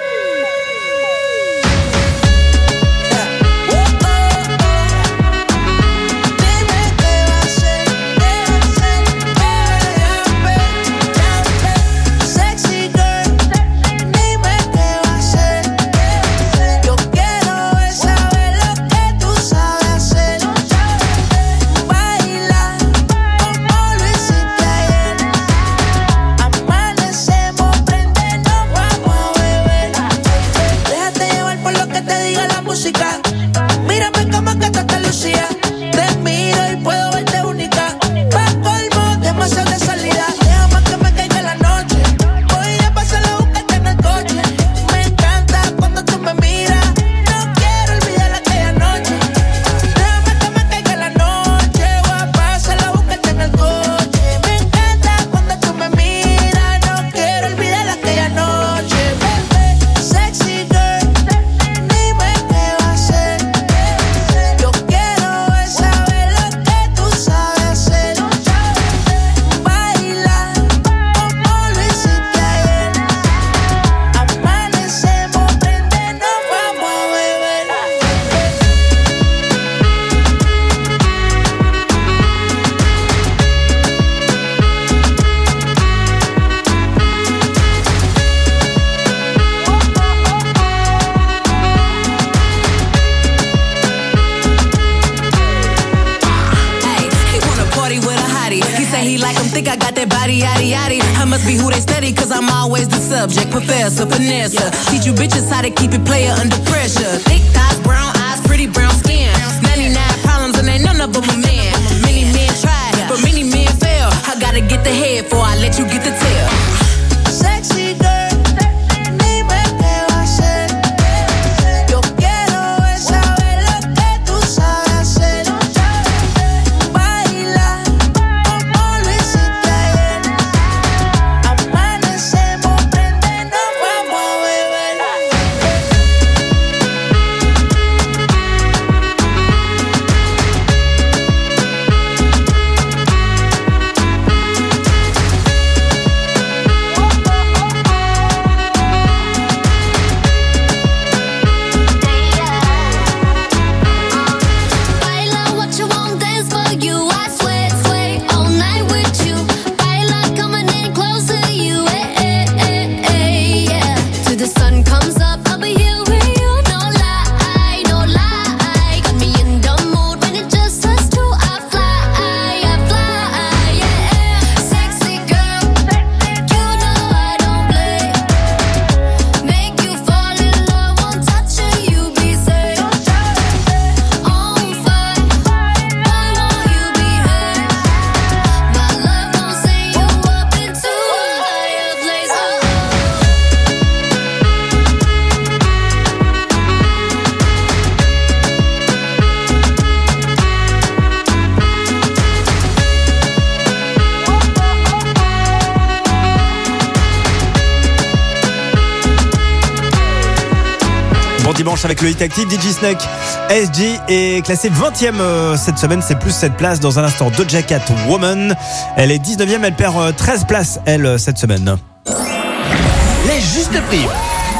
Avec 211.91 212.03
le 212.03 212.09
Hit 212.11 212.21
Active, 212.21 212.49
DJ 212.49 212.71
Snake. 212.71 213.01
SG 213.49 213.99
est 214.07 214.45
classé 214.45 214.69
20e 214.69 215.19
euh, 215.19 215.57
cette 215.57 215.77
semaine, 215.77 216.01
c'est 216.01 216.17
plus 216.17 216.31
cette 216.31 216.55
place 216.55 216.79
dans 216.79 216.99
un 216.99 217.03
instant. 217.03 217.29
Doja 217.31 217.63
Cat 217.63 217.81
Woman, 218.07 218.55
elle 218.95 219.11
est 219.11 219.17
19e, 219.17 219.59
elle 219.61 219.75
perd 219.75 219.97
euh, 219.97 220.13
13 220.13 220.45
places 220.45 220.79
elle 220.85 221.05
euh, 221.05 221.17
cette 221.17 221.37
semaine. 221.37 221.75
La 222.05 223.39
juste 223.39 223.73
prime. 223.89 224.07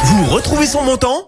Vous 0.03 0.25
retrouvez 0.25 0.65
son 0.65 0.83
montant? 0.83 1.25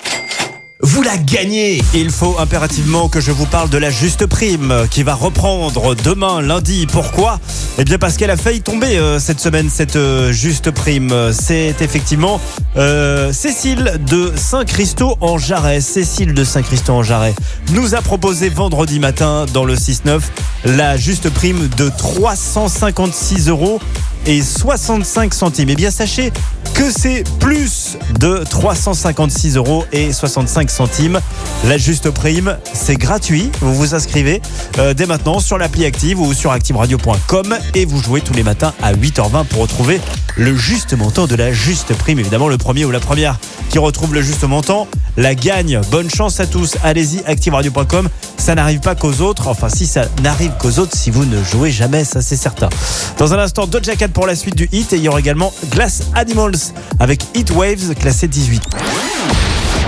Vous 0.81 1.03
la 1.03 1.15
gagnez 1.15 1.81
Il 1.93 2.11
faut 2.11 2.35
impérativement 2.37 3.07
que 3.07 3.21
je 3.21 3.31
vous 3.31 3.45
parle 3.45 3.69
de 3.69 3.77
la 3.77 3.89
juste 3.89 4.25
prime 4.25 4.85
qui 4.91 5.03
va 5.03 5.13
reprendre 5.13 5.95
demain 5.95 6.41
lundi. 6.41 6.85
Pourquoi? 6.85 7.39
Eh 7.79 7.85
bien 7.85 7.97
parce 7.97 8.17
qu'elle 8.17 8.29
a 8.29 8.37
failli 8.37 8.61
tomber 8.61 8.99
euh, 8.99 9.17
cette 9.17 9.39
semaine 9.39 9.67
cette 9.67 9.95
euh, 9.95 10.31
juste 10.31 10.69
prime. 10.69 11.31
C'est 11.31 11.81
effectivement 11.81 12.39
euh, 12.77 13.33
Cécile 13.33 13.93
de 14.07 14.31
Saint-Christo 14.35 15.17
en 15.21 15.39
Jarret. 15.39 15.81
Cécile 15.81 16.35
de 16.35 16.43
Saint-Christo 16.43 16.93
en 16.93 17.01
Jarret 17.01 17.33
nous 17.71 17.95
a 17.95 18.01
proposé 18.01 18.49
vendredi 18.49 18.99
matin 18.99 19.47
dans 19.53 19.65
le 19.65 19.73
6-9 19.73 20.21
la 20.65 20.97
juste 20.97 21.31
prime 21.31 21.67
de 21.75 21.89
356 21.97 23.49
euros 23.49 23.79
et 24.25 24.41
65 24.41 25.33
centimes. 25.33 25.69
Eh 25.69 25.75
bien, 25.75 25.91
sachez 25.91 26.31
que 26.73 26.89
c'est 26.89 27.23
plus 27.39 27.97
de 28.19 28.43
356 28.49 29.57
euros 29.57 29.85
et 29.91 30.11
65 30.11 30.69
centimes. 30.69 31.19
La 31.65 31.77
juste 31.77 32.09
prime, 32.09 32.57
c'est 32.73 32.95
gratuit. 32.95 33.51
Vous 33.61 33.75
vous 33.75 33.95
inscrivez 33.95 34.41
euh, 34.79 34.93
dès 34.93 35.05
maintenant 35.05 35.39
sur 35.39 35.57
l'appli 35.57 35.85
Active 35.85 36.19
ou 36.19 36.33
sur 36.33 36.51
activeradio.com 36.51 37.55
et 37.75 37.85
vous 37.85 38.01
jouez 38.01 38.21
tous 38.21 38.33
les 38.33 38.43
matins 38.43 38.73
à 38.81 38.93
8h20 38.93 39.45
pour 39.45 39.61
retrouver 39.61 40.01
le 40.35 40.55
juste 40.55 40.93
montant 40.93 41.27
de 41.27 41.35
la 41.35 41.53
juste 41.53 41.93
prime. 41.93 42.19
Évidemment, 42.19 42.47
le 42.47 42.57
premier 42.57 42.85
ou 42.85 42.91
la 42.91 42.99
première 42.99 43.37
qui 43.69 43.77
retrouve 43.79 44.13
le 44.13 44.21
juste 44.21 44.43
montant 44.43 44.87
la 45.17 45.35
gagne. 45.35 45.79
Bonne 45.91 46.09
chance 46.09 46.39
à 46.39 46.47
tous. 46.47 46.75
Allez-y, 46.83 47.23
activeradio.com. 47.25 48.09
Ça 48.37 48.55
n'arrive 48.55 48.79
pas 48.79 48.95
qu'aux 48.95 49.21
autres. 49.21 49.47
Enfin, 49.47 49.69
si 49.69 49.85
ça 49.85 50.05
n'arrive 50.21 50.51
qu'aux 50.59 50.79
autres, 50.79 50.97
si 50.97 51.11
vous 51.11 51.25
ne 51.25 51.41
jouez 51.43 51.71
jamais, 51.71 52.03
ça 52.03 52.21
c'est 52.21 52.35
certain. 52.35 52.69
Dans 53.17 53.33
un 53.33 53.39
instant, 53.39 53.67
Doja 53.67 53.95
Cat 53.95 54.09
pour 54.13 54.27
la 54.27 54.35
suite 54.35 54.55
du 54.55 54.69
hit. 54.71 54.93
Et 54.93 54.97
il 54.97 55.03
y 55.03 55.09
aura 55.09 55.19
également 55.19 55.53
Glass 55.71 56.03
Animals 56.15 56.73
avec 56.99 57.23
Hit 57.35 57.51
Waves 57.51 57.95
classé 57.95 58.27
18. 58.27 58.63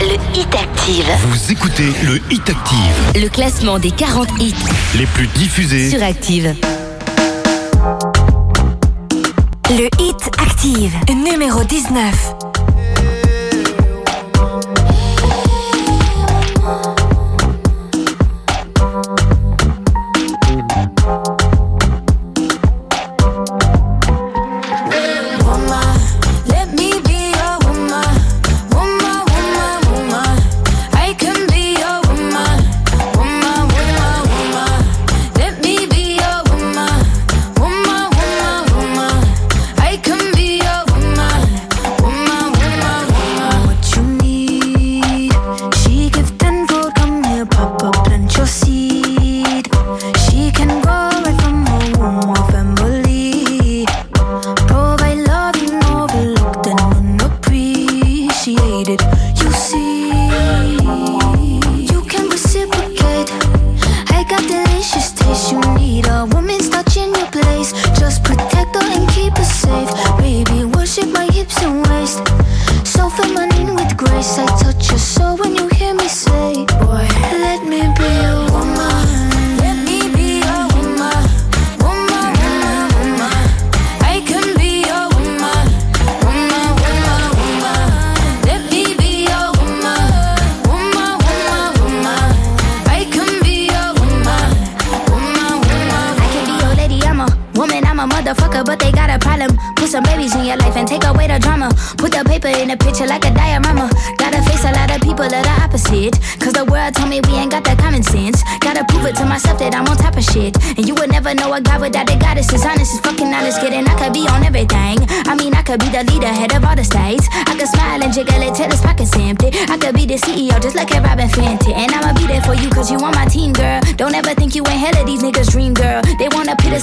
Le 0.01 0.15
Hit 0.37 0.53
Active. 0.53 1.05
Vous 1.29 1.51
écoutez 1.51 1.93
le 2.03 2.19
Hit 2.29 2.49
Active. 2.49 3.21
Le 3.21 3.29
classement 3.29 3.79
des 3.79 3.91
40 3.91 4.27
hits 4.39 4.53
les 4.97 5.05
plus 5.05 5.27
diffusés 5.27 5.89
sur 5.89 6.03
Active. 6.03 6.53
Le 9.69 9.87
Hit 9.99 10.29
Active, 10.37 10.93
numéro 11.09 11.63
19. 11.63 12.44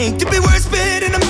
what 0.00 0.08
it's 0.08 0.12
like 0.12 0.18
to 0.18 0.30
be 0.30 0.40
worse 0.40 0.66
fit 0.66 1.02
in 1.02 1.14
a 1.14 1.29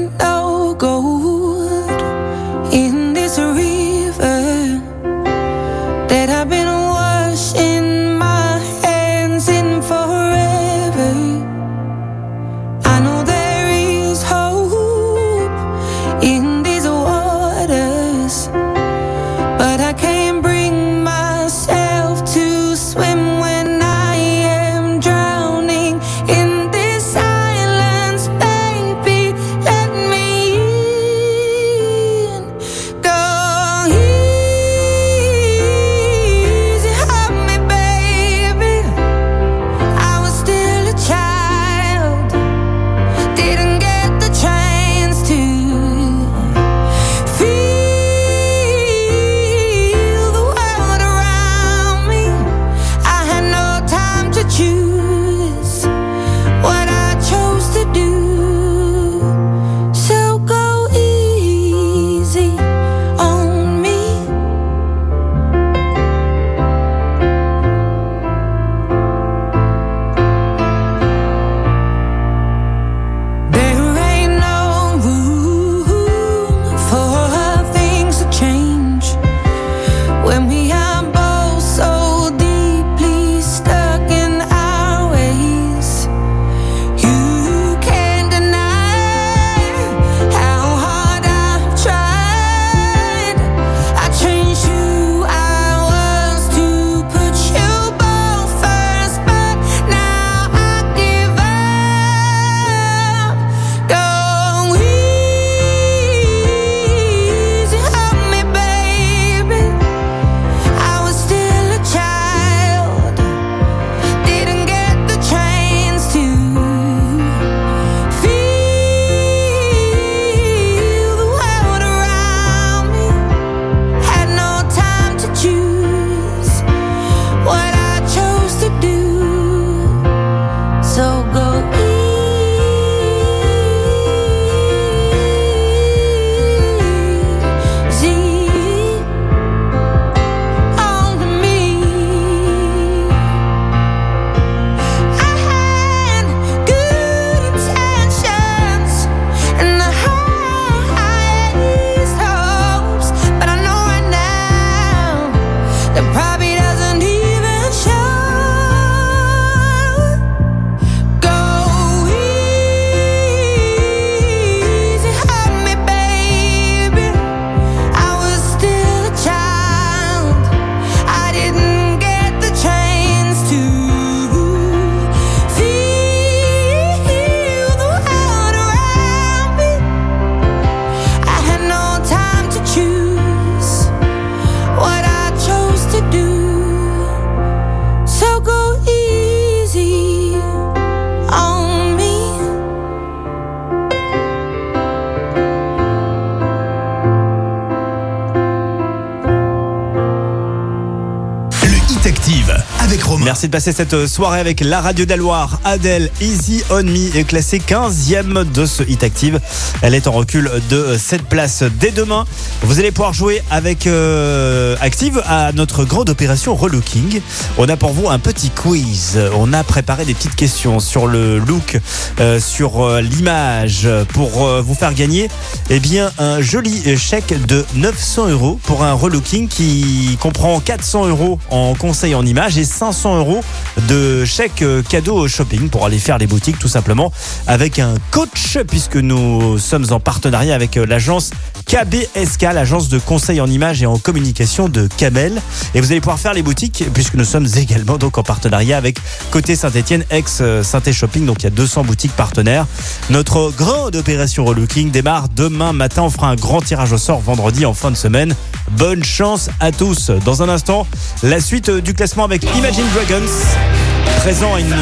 Merci 203.41 203.49
de 203.49 203.53
passer 203.53 203.71
cette 203.71 204.05
soirée 204.05 204.39
avec 204.39 204.59
la 204.59 204.81
radio 204.81 205.03
de 205.03 205.09
la 205.09 205.15
Loire. 205.15 205.59
Adèle, 205.63 206.11
Easy 206.21 206.61
on 206.69 206.83
Me 206.83 207.17
est 207.17 207.23
classée 207.23 207.57
15e 207.57 208.51
de 208.51 208.67
ce 208.67 208.83
Hit 208.83 209.03
Active. 209.03 209.39
Elle 209.81 209.95
est 209.95 210.05
en 210.05 210.11
recul 210.11 210.51
de 210.69 210.95
7 210.95 211.23
places 211.23 211.63
dès 211.79 211.89
demain. 211.89 212.27
Vous 212.63 212.79
allez 212.79 212.91
pouvoir 212.91 213.11
jouer 213.11 213.41
avec 213.49 213.87
euh, 213.87 214.75
Active 214.81 215.21
à 215.25 215.51
notre 215.51 215.83
grande 215.83 216.09
opération 216.09 216.53
relooking. 216.55 217.19
On 217.57 217.67
a 217.67 217.75
pour 217.75 217.91
vous 217.91 218.07
un 218.07 218.19
petit 218.19 218.51
quiz. 218.51 219.19
On 219.35 219.51
a 219.51 219.63
préparé 219.63 220.05
des 220.05 220.13
petites 220.13 220.35
questions 220.35 220.79
sur 220.79 221.07
le 221.07 221.39
look, 221.39 221.79
euh, 222.19 222.39
sur 222.39 222.85
euh, 222.85 223.01
l'image 223.01 223.89
pour 224.13 224.47
vous 224.61 224.75
faire 224.75 224.93
gagner 224.93 225.27
eh 225.71 225.79
bien, 225.79 226.11
un 226.19 226.39
joli 226.41 226.95
chèque 226.97 227.33
de 227.47 227.65
900 227.75 228.29
euros 228.29 228.59
pour 228.63 228.83
un 228.83 228.93
relooking 228.93 229.47
qui 229.47 230.17
comprend 230.21 230.59
400 230.59 231.07
euros 231.07 231.39
en 231.49 231.73
conseil 231.73 232.13
en 232.13 232.25
image 232.25 232.59
et 232.59 232.63
500 232.63 233.17
euros 233.17 233.41
de 233.89 234.23
chèque 234.23 234.63
cadeau 234.87 235.27
shopping 235.27 235.69
pour 235.69 235.85
aller 235.85 235.99
faire 235.99 236.19
les 236.19 236.27
boutiques 236.27 236.59
tout 236.59 236.67
simplement 236.67 237.11
avec 237.47 237.79
un 237.79 237.95
coach 238.11 238.59
puisque 238.67 238.97
nous 238.97 239.57
sommes 239.57 239.87
en 239.91 239.99
partenariat 239.99 240.53
avec 240.53 240.75
l'agence 240.75 241.31
KBSK, 241.71 242.41
l'agence 242.53 242.89
de 242.89 242.99
conseil 242.99 243.39
en 243.39 243.47
image 243.47 243.81
et 243.81 243.85
en 243.85 243.97
communication 243.97 244.67
de 244.67 244.89
Camel. 244.97 245.41
Et 245.73 245.79
vous 245.79 245.89
allez 245.93 246.01
pouvoir 246.01 246.19
faire 246.19 246.33
les 246.33 246.41
boutiques 246.41 246.83
puisque 246.93 247.13
nous 247.13 247.23
sommes 247.23 247.47
également 247.55 247.97
donc 247.97 248.17
en 248.17 248.23
partenariat 248.23 248.75
avec 248.75 248.97
Côté 249.31 249.55
Saint-Etienne, 249.55 250.03
ex 250.09 250.43
Synthé 250.63 250.91
Shopping. 250.91 251.25
Donc 251.25 251.37
il 251.39 251.43
y 251.45 251.47
a 251.47 251.51
200 251.51 251.85
boutiques 251.85 252.11
partenaires. 252.11 252.67
Notre 253.09 253.53
grande 253.55 253.95
opération 253.95 254.43
relooking 254.43 254.91
démarre 254.91 255.29
demain 255.29 255.71
matin. 255.71 256.01
On 256.01 256.09
fera 256.09 256.27
un 256.27 256.35
grand 256.35 256.59
tirage 256.59 256.91
au 256.91 256.97
sort 256.97 257.21
vendredi 257.21 257.65
en 257.65 257.73
fin 257.73 257.89
de 257.89 257.95
semaine. 257.95 258.35
Bonne 258.71 259.05
chance 259.05 259.49
à 259.61 259.71
tous. 259.71 260.09
Dans 260.25 260.43
un 260.43 260.49
instant, 260.49 260.85
la 261.23 261.39
suite 261.39 261.69
euh, 261.69 261.79
du 261.79 261.93
classement 261.93 262.25
avec 262.25 262.43
Imagine 262.57 262.83
Dragons. 262.93 263.90
Présent 264.17 264.57
une 264.57 264.73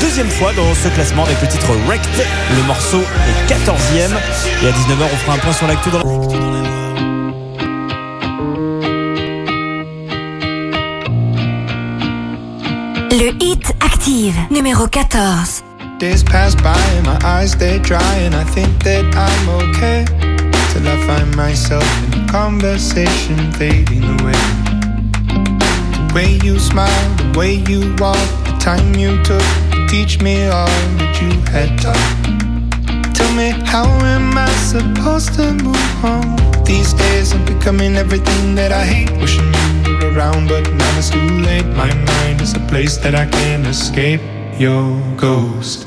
deuxième 0.00 0.28
fois 0.28 0.52
dans 0.54 0.74
ce 0.74 0.88
classement 0.88 1.24
avec 1.24 1.40
le 1.40 1.48
titre 1.48 1.68
Wrecked. 1.86 2.26
Le 2.56 2.62
morceau 2.64 3.00
est 3.00 3.52
14e. 3.52 4.16
Et 4.62 4.68
à 4.68 4.70
19h, 4.70 5.08
on 5.12 5.16
fera 5.16 5.34
un 5.34 5.38
point 5.38 5.52
sur 5.52 5.66
l'actu 5.66 5.90
dans 5.90 5.98
la... 5.98 6.04
Le 13.10 13.32
Hit 13.42 13.72
Active, 13.80 14.36
numéro 14.50 14.86
14. 14.86 15.64
Days 15.98 16.22
pass 16.22 16.54
by 16.54 16.76
and 16.98 17.06
my 17.06 17.16
eyes 17.24 17.56
they 17.56 17.78
dry 17.78 18.02
and 18.20 18.34
I 18.34 18.44
think 18.44 18.68
that 18.84 19.04
I'm 19.16 19.48
okay 19.48 20.04
till 20.70 20.86
I 20.86 20.96
find 21.06 21.34
myself 21.34 21.82
in 22.04 22.22
a 22.22 22.26
conversation 22.30 23.50
fading 23.52 24.04
away. 24.20 24.36
The 25.96 26.12
way 26.14 26.38
you 26.44 26.58
smile, 26.58 26.90
the 27.16 27.38
way 27.38 27.54
you 27.66 27.94
walk, 27.98 28.18
time 28.66 28.96
you 28.96 29.16
took 29.22 29.46
to 29.70 29.86
teach 29.88 30.20
me 30.20 30.46
all 30.46 30.66
that 30.98 31.14
you 31.22 31.30
had 31.54 31.70
taught. 31.78 33.14
Tell 33.14 33.32
me 33.36 33.50
how 33.64 33.86
am 34.04 34.36
I 34.36 34.50
supposed 34.74 35.34
to 35.34 35.54
move 35.54 36.04
on? 36.04 36.34
These 36.64 36.92
days 36.94 37.32
I'm 37.32 37.44
becoming 37.44 37.94
everything 37.94 38.56
that 38.56 38.72
I 38.72 38.84
hate. 38.84 39.12
Wishing 39.20 39.46
you 39.86 39.94
were 40.00 40.18
around, 40.18 40.48
but 40.48 40.68
now 40.68 40.98
it's 40.98 41.10
too 41.10 41.30
late. 41.46 41.66
My 41.76 41.94
mind 42.10 42.40
is 42.40 42.54
a 42.54 42.60
place 42.66 42.96
that 42.96 43.14
I 43.14 43.26
can't 43.26 43.64
escape. 43.68 44.20
Your 44.58 45.00
ghost. 45.16 45.86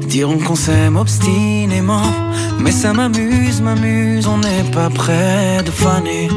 diront 0.11 0.39
qu'on 0.39 0.55
s'aime 0.55 0.97
obstinément. 0.97 2.11
Mais 2.59 2.73
ça 2.73 2.91
m'amuse, 2.91 3.61
m'amuse, 3.61 4.27
on 4.27 4.39
n'est 4.39 4.69
pas 4.73 4.89
près 4.89 5.63
de 5.65 5.71
faner. 5.71 6.27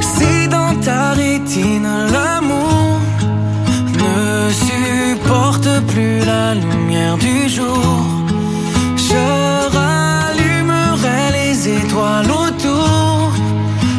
Si 0.00 0.48
dans 0.48 0.74
ta 0.80 1.12
rétine 1.12 1.88
l'amour 2.12 2.98
ne 4.02 4.50
supporte 4.68 5.68
plus 5.92 6.18
la 6.32 6.54
lumière 6.54 7.16
du 7.16 7.48
jour, 7.48 7.86
je 9.08 9.24
rallumerai 9.78 11.22
les 11.38 11.68
étoiles 11.78 12.30
autour. 12.44 13.32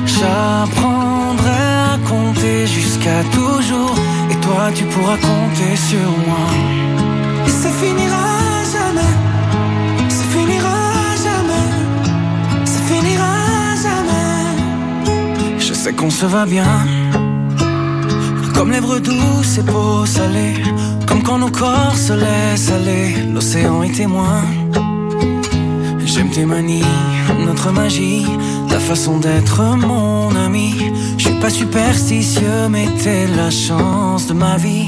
J'apprendrai 0.06 1.66
à 1.94 1.98
compter 2.10 2.68
jusqu'à 2.68 3.24
toujours. 3.32 3.96
Et 4.32 4.38
toi, 4.46 4.64
tu 4.76 4.84
pourras 4.84 5.18
compter 5.30 5.76
sur 5.90 6.10
moi. 6.28 7.15
Finira 7.80 8.28
jamais. 8.76 9.14
Ça 10.10 10.24
finira 10.34 10.78
jamais. 11.26 11.68
Ça 12.66 12.80
finira 12.90 13.34
jamais. 13.86 15.60
Je 15.60 15.74
sais 15.74 15.94
qu'on 15.94 16.10
se 16.10 16.26
va 16.26 16.46
bien. 16.46 16.74
Comme 18.54 18.72
lèvres 18.72 19.00
douces 19.00 19.58
et 19.58 19.64
peau 19.64 20.06
salée. 20.06 20.56
Comme 21.08 21.22
quand 21.24 21.38
nos 21.38 21.52
corps 21.52 21.98
se 21.98 22.14
laissent 22.14 22.72
aller. 22.72 23.16
L'océan 23.34 23.84
est 23.84 23.96
témoin. 23.96 24.44
J'aime 26.06 26.30
tes 26.30 26.46
manies, 26.46 26.86
notre 27.46 27.72
magie, 27.74 28.26
ta 28.70 28.80
façon 28.80 29.18
d'être 29.18 29.62
mon 29.76 30.34
ami. 30.34 30.74
Je 31.18 31.26
suis 31.26 31.40
pas 31.42 31.50
superstitieux, 31.50 32.70
mais 32.70 32.88
t'es 33.04 33.28
la 33.36 33.50
chance 33.50 34.28
de 34.28 34.34
ma 34.34 34.56
vie. 34.56 34.88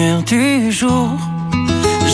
Lumière 0.00 0.22
du 0.22 0.72
jour, 0.72 1.10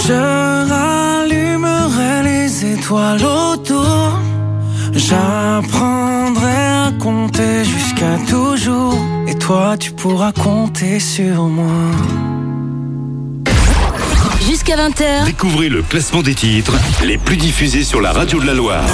je 0.07 0.69
rallumerai 0.71 2.23
les 2.25 2.73
étoiles 2.73 3.25
autour. 3.25 4.19
J'apprendrai 4.93 6.57
à 6.57 6.93
compter 6.99 7.65
jusqu'à 7.65 8.19
toujours. 8.29 8.99
Et 9.29 9.35
toi, 9.35 9.77
tu 9.79 9.93
pourras 9.93 10.33
compter 10.33 10.99
sur 10.99 11.45
moi. 11.45 11.93
Jusqu'à 14.49 14.77
20h, 14.77 15.27
Découvrez 15.27 15.69
le 15.69 15.83
classement 15.83 16.23
des 16.23 16.35
titres 16.35 16.75
les 17.05 17.19
plus 17.19 17.37
diffusés 17.37 17.85
sur 17.85 18.01
la 18.01 18.13
radio 18.13 18.41
de 18.41 18.47
la 18.47 18.55
Loire. 18.55 18.89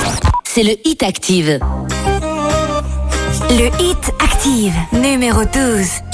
c'est 0.44 0.64
le 0.64 0.74
Hit 0.84 1.02
Active. 1.02 1.60
Le 3.50 3.66
Hit 3.82 4.12
Active, 4.20 4.74
numéro 4.92 5.44
12. 5.44 6.11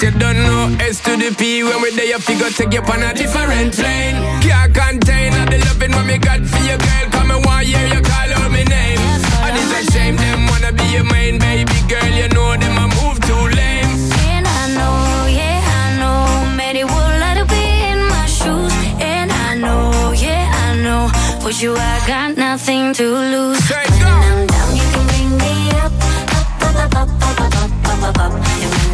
But 0.00 0.14
you 0.14 0.18
don't 0.18 0.36
know 0.36 0.76
S 0.80 1.00
to 1.04 1.14
the 1.14 1.34
P 1.36 1.62
when 1.62 1.82
we're 1.82 1.90
there, 1.92 2.06
you 2.06 2.18
figure 2.18 2.48
take 2.48 2.72
you 2.72 2.80
on 2.80 3.02
a 3.02 3.12
different 3.12 3.74
plane. 3.74 4.16
Can't 4.40 4.72
contain 4.72 5.34
all 5.34 5.44
the 5.44 5.58
loving 5.66 5.92
what 5.92 6.06
me 6.06 6.16
got 6.16 6.40
for 6.40 6.62
you, 6.64 6.78
girl. 6.78 7.06
Come 7.12 7.30
and 7.32 7.44
one 7.44 7.66
year 7.66 7.84
you 7.84 8.00
call 8.00 8.32
out 8.32 8.50
my 8.50 8.64
name. 8.64 8.98
And 9.44 9.56
it's 9.60 9.72
a 9.76 9.92
shame 9.92 10.16
them 10.16 10.46
wanna 10.48 10.72
be 10.72 10.84
your 10.84 11.04
main 11.04 11.38
baby 11.38 11.76
girl. 11.86 12.08
You 12.16 12.28
know 12.32 12.56
them 12.56 12.78
a 12.80 12.86
move 12.96 13.20
too 13.28 13.44
lame. 13.52 13.92
And 14.24 14.48
I 14.48 14.72
know, 14.72 15.28
yeah, 15.28 15.60
I 15.60 15.98
know, 16.00 16.56
Many 16.56 16.82
would 16.84 17.14
like 17.20 17.36
to 17.36 17.44
be 17.44 17.60
in 17.92 18.00
my 18.08 18.24
shoes. 18.24 18.72
And 19.04 19.30
I 19.30 19.54
know, 19.54 20.14
yeah, 20.16 20.48
I 20.64 20.80
know, 20.80 21.12
with 21.44 21.60
you 21.60 21.76
I 21.76 22.00
got 22.06 22.38
nothing 22.38 22.94
to 22.94 23.04
lose. 23.04 23.60
When 23.68 24.00
I'm 24.00 24.46
down, 24.46 24.76
you 24.80 24.86
can 24.94 25.04
bring 25.12 25.30
me 25.36 25.70
up, 25.84 25.92
up, 25.92 26.76
up, 26.88 26.96
up, 26.96 27.10
up, 27.20 27.40
up, 27.40 27.52
up, 27.52 27.84
up, 27.84 28.02
up, 28.08 28.18
up. 28.18 28.32
And 28.32 28.72
when 28.72 28.89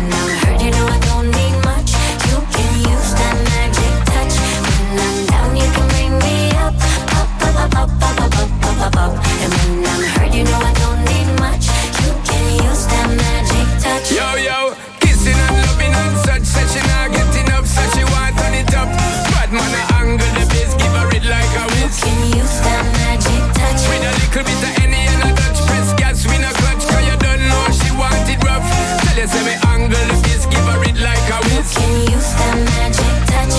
up, 8.96 9.12
up, 9.12 9.12
up, 9.12 9.18
up. 9.18 9.26
And 9.44 9.52
when 9.52 9.84
I'm 9.84 10.02
hurt, 10.16 10.32
you 10.34 10.44
know 10.44 10.60
I 10.60 10.72
don't 10.80 11.00
need 11.04 11.28
much. 11.40 11.68
You 12.00 12.12
can 12.24 12.44
use 12.64 12.86
that 12.88 13.08
magic 13.12 13.68
touch. 13.84 14.08
Yo, 14.12 14.26
yo, 14.40 14.74
kissing 15.00 15.36
and 15.36 15.56
loving 15.64 15.92
and 15.92 16.16
such. 16.24 16.44
Said 16.44 16.68
she 16.72 16.80
not 16.88 17.12
get 17.12 17.28
enough, 17.44 17.66
so 17.68 17.82
she 17.92 18.02
want 18.04 18.36
turn 18.40 18.54
it 18.56 18.72
up. 18.74 18.88
Bad 19.32 19.52
man, 19.52 19.72
a 19.76 19.82
angle 20.00 20.32
the 20.36 20.44
bass, 20.48 20.72
give 20.80 20.94
her 20.96 21.08
it 21.12 21.24
like 21.28 21.52
a 21.60 21.64
whiz. 21.76 22.00
Can 22.00 22.20
use 22.32 22.56
that 22.64 22.84
magic 22.96 23.42
touch. 23.56 23.82
With 23.88 24.08
a 24.08 24.12
little 24.16 24.44
bit 24.48 24.60
of 24.64 24.72
any 24.80 25.02
and 25.12 25.22
a 25.28 25.30
Dutch 25.36 25.60
press 25.68 25.92
gas, 26.00 26.24
we 26.24 26.36
no 26.40 26.50
clutch, 26.56 26.84
cause 26.88 27.04
you 27.04 27.16
don't 27.20 27.42
know 27.48 27.64
she 27.72 27.90
want 28.00 28.24
it 28.28 28.40
rough. 28.44 28.64
Tell 29.04 29.16
you, 29.16 29.28
say 29.28 29.44
me 29.44 29.54
angle 29.72 29.92
the 29.92 30.16
bass, 30.24 30.48
give 30.48 30.64
her 30.64 30.80
it 30.88 30.98
like 31.04 31.26
a 31.36 31.38
whiz. 31.52 31.68
Can 31.76 31.92
use 32.08 32.30
that 32.40 32.56
magic 32.64 33.14
touch. 33.28 33.56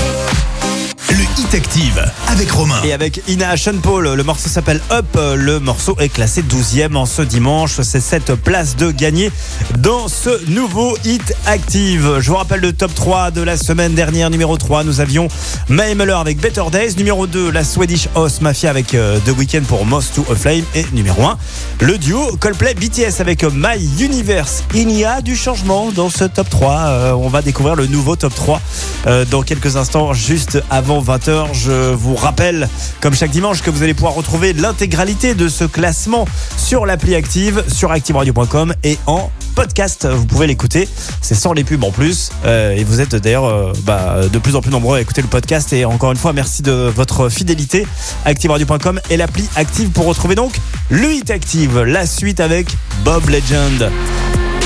Le 1.14 1.26
Hit 1.38 1.54
Active 1.54 2.17
avec 2.28 2.52
Romain. 2.52 2.82
Et 2.84 2.94
avec 2.94 3.22
Ina 3.28 3.56
Sean 3.56 3.78
Paul, 3.82 4.14
le 4.14 4.24
morceau 4.24 4.50
s'appelle 4.50 4.82
Up. 4.92 5.06
Le 5.16 5.60
morceau 5.60 5.96
est 6.00 6.10
classé 6.10 6.42
12e 6.42 6.96
en 6.96 7.06
ce 7.06 7.22
dimanche. 7.22 7.82
C'est 7.82 8.02
cette 8.02 8.36
place 8.36 8.76
de 8.76 8.92
gagner 8.92 9.32
dans 9.80 10.08
ce 10.08 10.50
nouveau 10.50 10.98
Hit 11.06 11.34
Active. 11.46 12.20
Je 12.20 12.30
vous 12.30 12.36
rappelle 12.36 12.60
le 12.60 12.74
top 12.74 12.94
3 12.94 13.32
de 13.32 13.42
la 13.42 13.58
semaine 13.58 13.94
dernière. 13.94 14.30
Numéro 14.30 14.58
3, 14.58 14.84
nous 14.84 15.00
avions 15.00 15.28
Mae 15.70 15.96
Muller 15.96 16.18
avec 16.20 16.40
Better 16.40 16.64
Days. 16.72 16.96
Numéro 16.98 17.28
2, 17.28 17.52
la 17.52 17.64
Swedish 17.64 18.10
House 18.16 18.42
Mafia 18.42 18.70
avec 18.70 18.94
euh, 18.94 19.20
The 19.26 19.38
Weeknd 19.38 19.64
pour 19.68 19.86
Most 19.86 20.16
to 20.16 20.26
a 20.32 20.36
Flame. 20.36 20.64
Et 20.76 20.86
numéro 20.94 21.24
1, 21.24 21.38
le 21.82 21.98
duo 21.98 22.36
Coldplay 22.40 22.74
BTS 22.74 23.22
avec 23.22 23.44
My 23.44 23.78
Universe. 24.00 24.64
Il 24.74 24.92
y 24.92 25.06
a 25.06 25.22
du 25.22 25.36
changement 25.36 25.92
dans 25.92 26.10
ce 26.10 26.26
top 26.26 26.50
3. 26.50 26.74
Euh, 26.74 27.12
on 27.14 27.30
va 27.30 27.42
découvrir 27.42 27.76
le 27.76 27.88
nouveau 27.88 28.16
top 28.16 28.36
3 28.36 28.62
euh, 29.08 29.26
dans 29.26 29.44
quelques 29.44 29.78
instants, 29.78 30.14
juste 30.14 30.60
avant 30.70 31.02
20h. 31.02 31.54
Je 31.54 31.94
vous 31.94 32.17
rappelle, 32.18 32.68
comme 33.02 33.14
chaque 33.14 33.32
dimanche, 33.32 33.62
que 33.62 33.70
vous 33.70 33.84
allez 33.84 33.94
pouvoir 33.94 34.14
retrouver 34.14 34.54
l'intégralité 34.54 35.36
de 35.36 35.48
ce 35.48 35.64
classement 35.64 36.26
sur 36.58 36.86
l'appli 36.86 37.16
Active, 37.16 37.64
sur 37.68 37.92
activeradio.com 37.92 38.74
et 38.84 38.98
en 39.06 39.32
podcast. 39.56 40.08
Vous 40.08 40.26
pouvez 40.26 40.48
l'écouter. 40.48 40.88
C'est 41.22 41.36
sans 41.36 41.54
les 41.54 41.64
pubs 41.64 41.84
en 41.84 41.92
plus. 41.92 42.32
Euh, 42.46 42.76
et 42.76 42.84
vous 42.84 43.02
êtes 43.02 43.16
d'ailleurs 43.16 43.46
euh, 43.46 43.74
bah, 43.84 44.18
de 44.32 44.38
plus 44.38 44.56
en 44.56 44.62
plus 44.62 44.72
nombreux 44.72 44.98
à 44.98 45.02
écouter 45.02 45.22
le 45.22 45.28
podcast. 45.28 45.74
Et 45.74 45.86
encore 45.86 46.12
une 46.12 46.18
fois, 46.18 46.34
merci 46.34 46.62
de 46.62 46.72
votre 46.72 47.30
fidélité. 47.30 47.88
ActiveRadio.com 48.26 49.00
et 49.10 49.18
l'appli 49.18 49.50
Active 49.56 49.90
pour 49.90 50.06
retrouver 50.06 50.36
donc 50.36 50.60
le 50.90 51.08
Active. 51.32 51.80
La 51.82 52.06
suite 52.06 52.40
avec 52.40 52.78
Bob 53.04 53.28
Legend. 53.30 53.92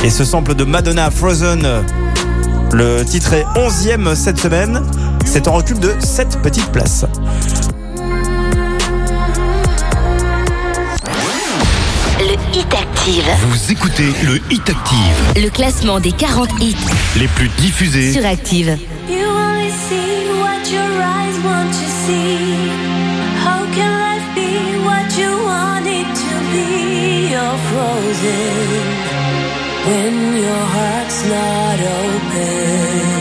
Et 0.04 0.10
ce 0.10 0.26
sample 0.26 0.56
de 0.56 0.64
Madonna 0.64 1.10
Frozen. 1.10 1.66
Le 2.74 3.04
titre 3.04 3.34
est 3.34 3.46
11e 3.56 4.16
cette 4.16 4.40
semaine. 4.40 4.82
C'est 5.34 5.48
en 5.48 5.54
recul 5.54 5.80
de 5.80 5.96
7 5.98 6.42
petites 6.42 6.70
places. 6.74 7.06
Le 12.20 12.34
Hit 12.54 12.74
Active. 12.74 13.24
Vous 13.48 13.72
écoutez 13.72 14.12
le 14.26 14.42
Hit 14.52 14.70
Active, 14.70 15.42
Le 15.42 15.50
classement 15.50 16.02
des 16.02 16.12
40 16.12 16.50
hits 16.60 16.76
les 17.16 17.30
plus 17.30 17.48
diffusés 17.48 18.12
sur 18.12 18.26
Active. 18.26 18.78
You 19.08 19.26
only 19.26 19.72
see 19.72 20.28
what 20.42 20.70
your 20.70 21.02
eyes 21.02 21.40
want 21.46 21.72
to 21.72 21.88
see. 22.06 22.70
How 23.42 23.66
can 23.74 23.90
life 24.02 24.36
be 24.36 24.84
what 24.84 25.18
you 25.18 25.32
want 25.46 25.88
it 25.88 26.14
to 26.14 26.36
be? 26.52 27.32
You're 27.32 27.58
frozen 27.72 28.84
when 29.88 30.36
your 30.42 30.66
heart's 30.76 31.24
not 31.24 31.80
open. 31.80 33.21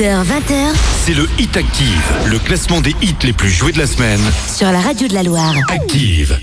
18h, 0.00 0.24
20h. 0.24 0.74
C'est 1.04 1.12
le 1.12 1.28
Hit 1.38 1.54
Active, 1.58 2.02
le 2.30 2.38
classement 2.38 2.80
des 2.80 2.94
hits 3.02 3.16
les 3.22 3.34
plus 3.34 3.50
joués 3.50 3.72
de 3.72 3.78
la 3.78 3.86
semaine. 3.86 4.20
Sur 4.48 4.72
la 4.72 4.80
radio 4.80 5.06
de 5.08 5.12
la 5.12 5.22
Loire. 5.22 5.54
Active. 5.68 6.38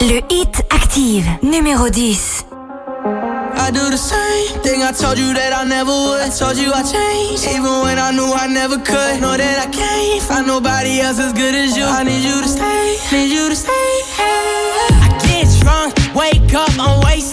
Le 0.00 0.20
Hit 0.30 0.64
Active, 0.70 1.26
numéro 1.44 1.88
10. 1.88 2.46
I 3.60 3.70
do 3.70 3.90
the 3.90 3.96
same 3.96 4.60
thing 4.62 4.82
I 4.82 4.92
told 4.92 5.16
you 5.16 5.32
that 5.34 5.52
I 5.52 5.64
never 5.64 5.92
would. 5.92 6.22
I 6.22 6.30
told 6.30 6.56
you 6.56 6.72
I 6.72 6.82
changed, 6.82 7.44
even 7.44 7.82
when 7.84 7.98
I 7.98 8.10
knew 8.10 8.32
I 8.34 8.48
never 8.48 8.78
could. 8.78 9.20
Know 9.20 9.36
that 9.36 9.58
I 9.60 9.68
can't 9.70 10.22
find 10.22 10.46
nobody 10.46 11.00
else 11.00 11.20
as 11.20 11.32
good 11.34 11.54
as 11.54 11.76
you. 11.76 11.84
I 11.84 12.02
need 12.02 12.24
you 12.24 12.40
to 12.40 12.48
stay, 12.48 12.96
need 13.12 13.30
you 13.30 13.48
to 13.48 13.54
stay. 13.54 13.77
cup, 16.48 16.70
I'm 16.78 17.00
wasted. 17.00 17.27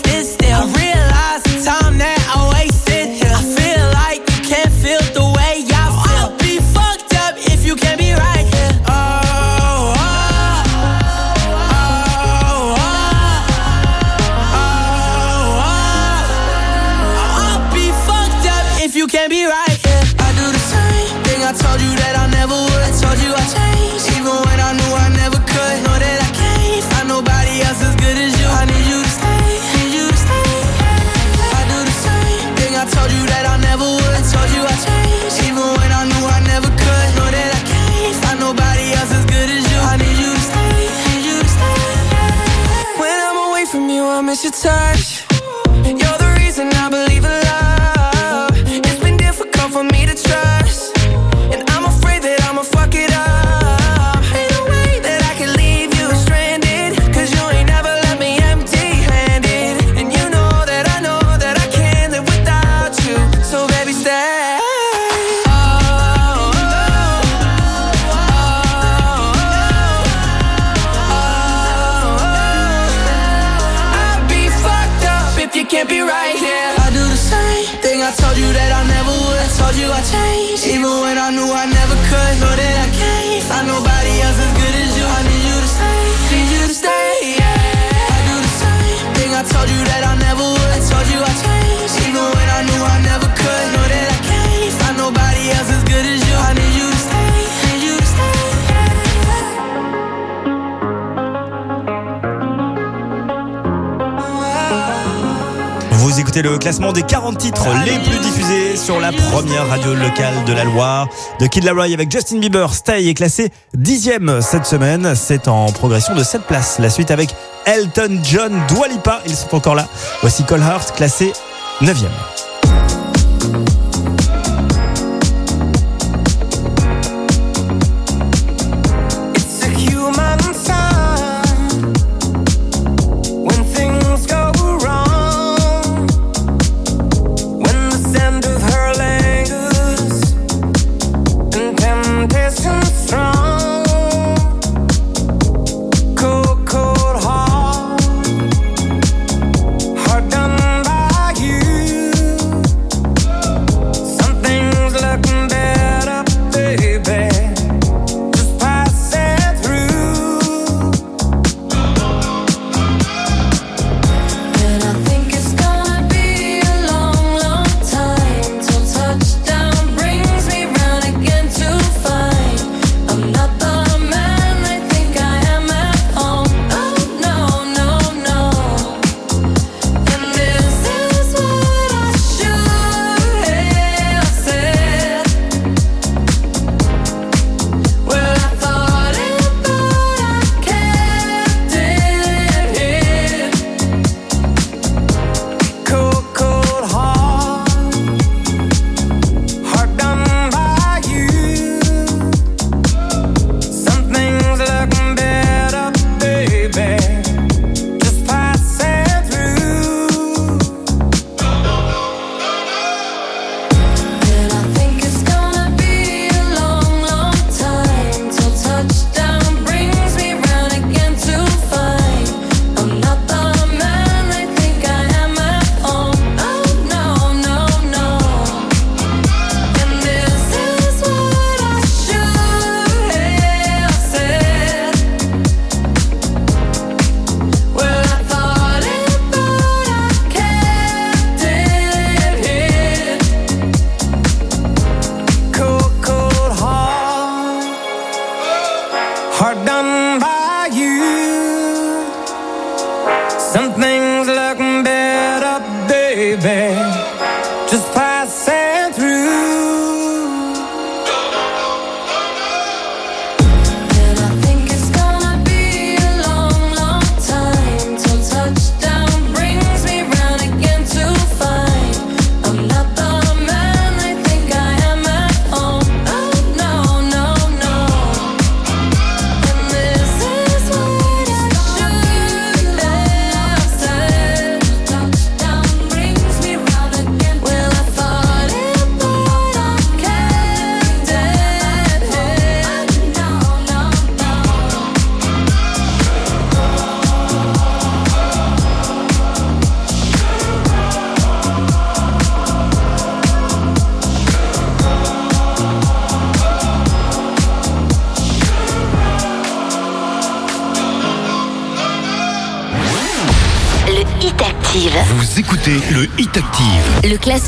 classement 106.65 106.93
des 106.93 107.03
40 107.03 107.37
titres 107.37 107.67
les 107.85 107.99
plus 107.99 108.17
diffusés 108.17 108.75
sur 108.75 108.99
la 108.99 109.11
première 109.11 109.67
radio 109.67 109.93
locale 109.93 110.33
de 110.47 110.53
la 110.53 110.63
Loire. 110.63 111.07
De 111.39 111.45
Kid 111.45 111.63
Laroi 111.63 111.83
avec 111.93 112.11
Justin 112.11 112.39
Bieber, 112.39 112.73
Stay 112.73 113.07
est 113.07 113.13
classé 113.13 113.51
dixième 113.75 114.41
cette 114.41 114.65
semaine. 114.65 115.13
C'est 115.13 115.47
en 115.47 115.67
progression 115.67 116.15
de 116.15 116.23
7 116.23 116.41
places. 116.41 116.79
La 116.79 116.89
suite 116.89 117.11
avec 117.11 117.35
Elton 117.67 118.19
John, 118.23 118.59
Dwalipa, 118.67 119.21
ils 119.27 119.35
sont 119.35 119.53
encore 119.55 119.75
là. 119.75 119.87
Voici 120.21 120.43
Colhart 120.43 120.91
classé 120.93 121.33
neuvième. 121.81 122.09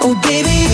Oh, 0.00 0.14
baby, 0.22 0.67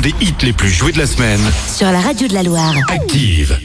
des 0.00 0.14
hits 0.20 0.34
les 0.42 0.52
plus 0.52 0.70
joués 0.70 0.92
de 0.92 0.98
la 0.98 1.06
semaine. 1.06 1.40
Sur 1.66 1.90
la 1.90 2.00
radio 2.00 2.28
de 2.28 2.34
la 2.34 2.42
Loire. 2.42 2.74
Active. 2.88 3.58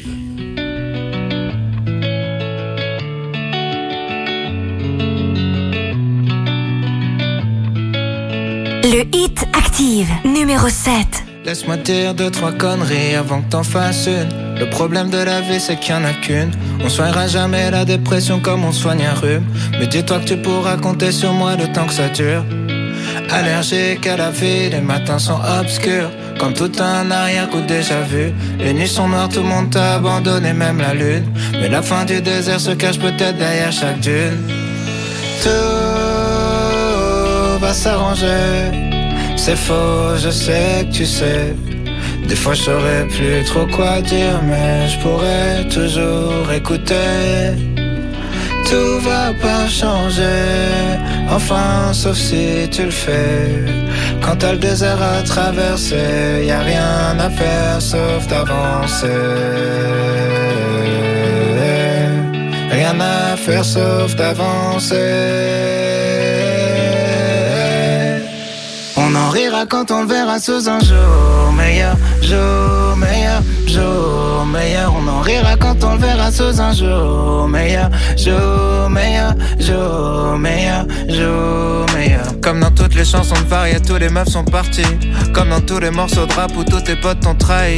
Le 8.84 9.04
hit 9.16 9.46
active, 9.54 10.10
numéro 10.26 10.70
7. 10.70 10.94
Laisse-moi 11.46 11.78
dire 11.78 12.14
deux, 12.14 12.32
trois 12.32 12.52
conneries 12.52 13.16
avant 13.16 13.42
que 13.42 13.50
t'en 13.50 13.64
fasses 13.64 14.08
une. 14.08 14.60
Le 14.60 14.70
problème 14.70 15.10
de 15.10 15.18
la 15.18 15.42
vie, 15.42 15.60
c'est 15.60 15.80
qu'il 15.80 15.96
n'y 15.96 16.02
en 16.02 16.06
a 16.06 16.14
qu'une. 16.14 16.52
On 16.84 16.90
soignera 16.90 17.28
jamais 17.28 17.70
la 17.70 17.86
dépression 17.86 18.40
comme 18.40 18.64
on 18.64 18.72
soigne 18.72 19.06
un 19.06 19.14
rhume. 19.14 19.46
Mais 19.80 19.88
dis-toi 19.88 20.20
que 20.20 20.26
tu 20.26 20.38
pourras 20.38 20.78
compter 20.78 21.12
sur 21.12 21.34
moi 21.34 21.56
le 21.56 21.72
temps 21.72 21.86
que 21.86 21.94
ça 21.94 22.10
dure. 22.10 22.46
Allergique 23.30 24.06
à 24.08 24.16
la 24.16 24.32
vie, 24.32 24.70
les 24.70 24.82
matins 24.82 25.20
sont 25.20 25.40
obscurs. 25.60 26.10
Comme 26.40 26.54
tout 26.54 26.72
un 26.80 27.10
arrière-coup 27.12 27.62
déjà 27.62 28.02
vu. 28.02 28.34
Les 28.60 28.74
nuits 28.74 28.88
sont 28.88 29.08
noires, 29.08 29.30
tout 29.30 29.42
le 29.42 29.48
monde 29.48 29.70
t'a 29.70 29.96
abandonné, 29.96 30.54
même 30.54 30.80
la 30.80 30.94
lune. 30.94 31.26
Mais 31.54 31.70
la 31.70 31.82
fin 31.82 32.06
du 32.06 32.22
désert 32.22 32.60
se 32.60 32.72
cache 32.72 33.00
peut-être 33.00 33.38
derrière 33.38 33.72
chaque 33.72 34.00
dune. 34.00 34.48
Tout 35.42 35.50
va 37.60 37.74
s'arranger. 37.74 38.72
C'est 39.36 39.58
faux, 39.58 40.16
je 40.18 40.30
sais 40.30 40.88
que 40.88 40.96
tu 40.98 41.06
sais. 41.06 41.56
Des 42.28 42.36
fois 42.36 42.54
je 42.54 42.64
saurais 42.64 43.06
plus 43.08 43.44
trop 43.44 43.66
quoi 43.66 44.02
dire 44.02 44.42
Mais 44.44 44.88
je 44.88 44.98
pourrais 45.00 45.68
toujours 45.68 46.52
écouter. 46.52 47.52
Tout 48.70 49.00
va 49.02 49.34
pas 49.42 49.68
changer. 49.68 50.98
Enfin 51.30 51.92
sauf 51.94 52.16
si 52.16 52.70
tu 52.72 52.84
le 52.84 52.92
fais. 52.92 53.83
Quand 54.24 54.38
t'as 54.38 54.54
le 54.54 54.58
désert 54.58 55.02
à 55.02 55.22
traverser, 55.22 56.46
y 56.46 56.52
a 56.52 56.60
rien 56.60 57.20
à 57.20 57.30
faire 57.30 57.82
sauf 57.82 58.26
d'avancer. 58.28 59.08
Rien 62.72 63.00
à 63.00 63.36
faire 63.36 63.66
sauf 63.66 64.16
d'avancer. 64.16 64.96
On 68.96 69.14
en 69.16 69.30
rira 69.30 69.66
quand 69.66 69.92
on 69.92 70.02
le 70.02 70.08
verra 70.08 70.40
sous 70.40 70.70
un 70.70 70.80
jour 70.80 71.52
meilleur, 71.56 71.96
jour 72.22 72.96
meilleur 72.98 73.42
meilleur. 74.46 74.94
On 74.96 75.08
en 75.08 75.22
rira 75.22 75.56
quand 75.56 75.84
on 75.84 75.94
le 75.94 76.00
verra 76.00 76.32
sous 76.32 76.62
un 76.62 76.74
jour 76.74 77.48
meilleur, 77.48 77.90
jour 78.18 78.90
meilleur, 78.90 79.34
jour 79.60 80.38
meilleur, 80.38 80.86
jour 81.08 81.86
meilleur. 81.96 82.24
Comme 82.42 82.60
dans 82.60 82.72
toutes 82.72 82.96
les 82.96 83.06
chansons 83.06 83.36
de 83.36 83.48
Varia, 83.48 83.80
tous 83.80 83.98
les 83.98 84.10
meufs 84.10 84.30
sont 84.30 84.44
partis. 84.44 84.84
Comme 85.34 85.50
dans 85.50 85.62
tous 85.62 85.80
les 85.80 85.92
morceaux 85.92 86.26
de 86.26 86.34
rap 86.34 86.52
où 86.58 86.64
tous 86.64 86.82
tes 86.82 86.96
potes 86.96 87.22
t'ont 87.22 87.36
trahi. 87.36 87.78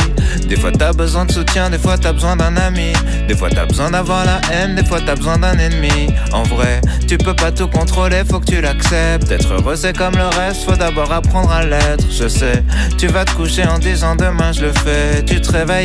Des 0.49 0.55
fois 0.55 0.71
t'as 0.71 0.91
besoin 0.91 1.25
de 1.25 1.31
soutien, 1.31 1.69
des 1.69 1.77
fois 1.77 1.97
t'as 1.97 2.13
besoin 2.13 2.35
d'un 2.35 2.55
ami. 2.57 2.93
Des 3.27 3.35
fois 3.35 3.49
t'as 3.49 3.65
besoin 3.65 3.91
d'avoir 3.91 4.25
la 4.25 4.41
haine, 4.51 4.75
des 4.75 4.83
fois 4.83 4.99
t'as 5.05 5.15
besoin 5.15 5.37
d'un 5.37 5.57
ennemi. 5.57 6.13
En 6.31 6.43
vrai, 6.43 6.81
tu 7.07 7.17
peux 7.17 7.35
pas 7.35 7.51
tout 7.51 7.67
contrôler, 7.67 8.23
faut 8.29 8.39
que 8.39 8.45
tu 8.45 8.61
l'acceptes. 8.61 9.31
Être 9.31 9.53
heureux 9.53 9.75
c'est 9.75 9.95
comme 9.95 10.15
le 10.15 10.27
reste, 10.39 10.63
faut 10.65 10.75
d'abord 10.75 11.11
apprendre 11.11 11.51
à 11.51 11.63
l'être. 11.63 12.05
Je 12.11 12.27
sais, 12.27 12.63
tu 12.97 13.07
vas 13.07 13.25
te 13.25 13.31
coucher 13.31 13.65
en 13.65 13.79
disant 13.79 14.15
demain 14.15 14.51
je 14.51 14.61
le 14.61 14.71
fais. 14.71 15.23
Tu 15.25 15.39
te 15.41 15.51
réveilles 15.51 15.84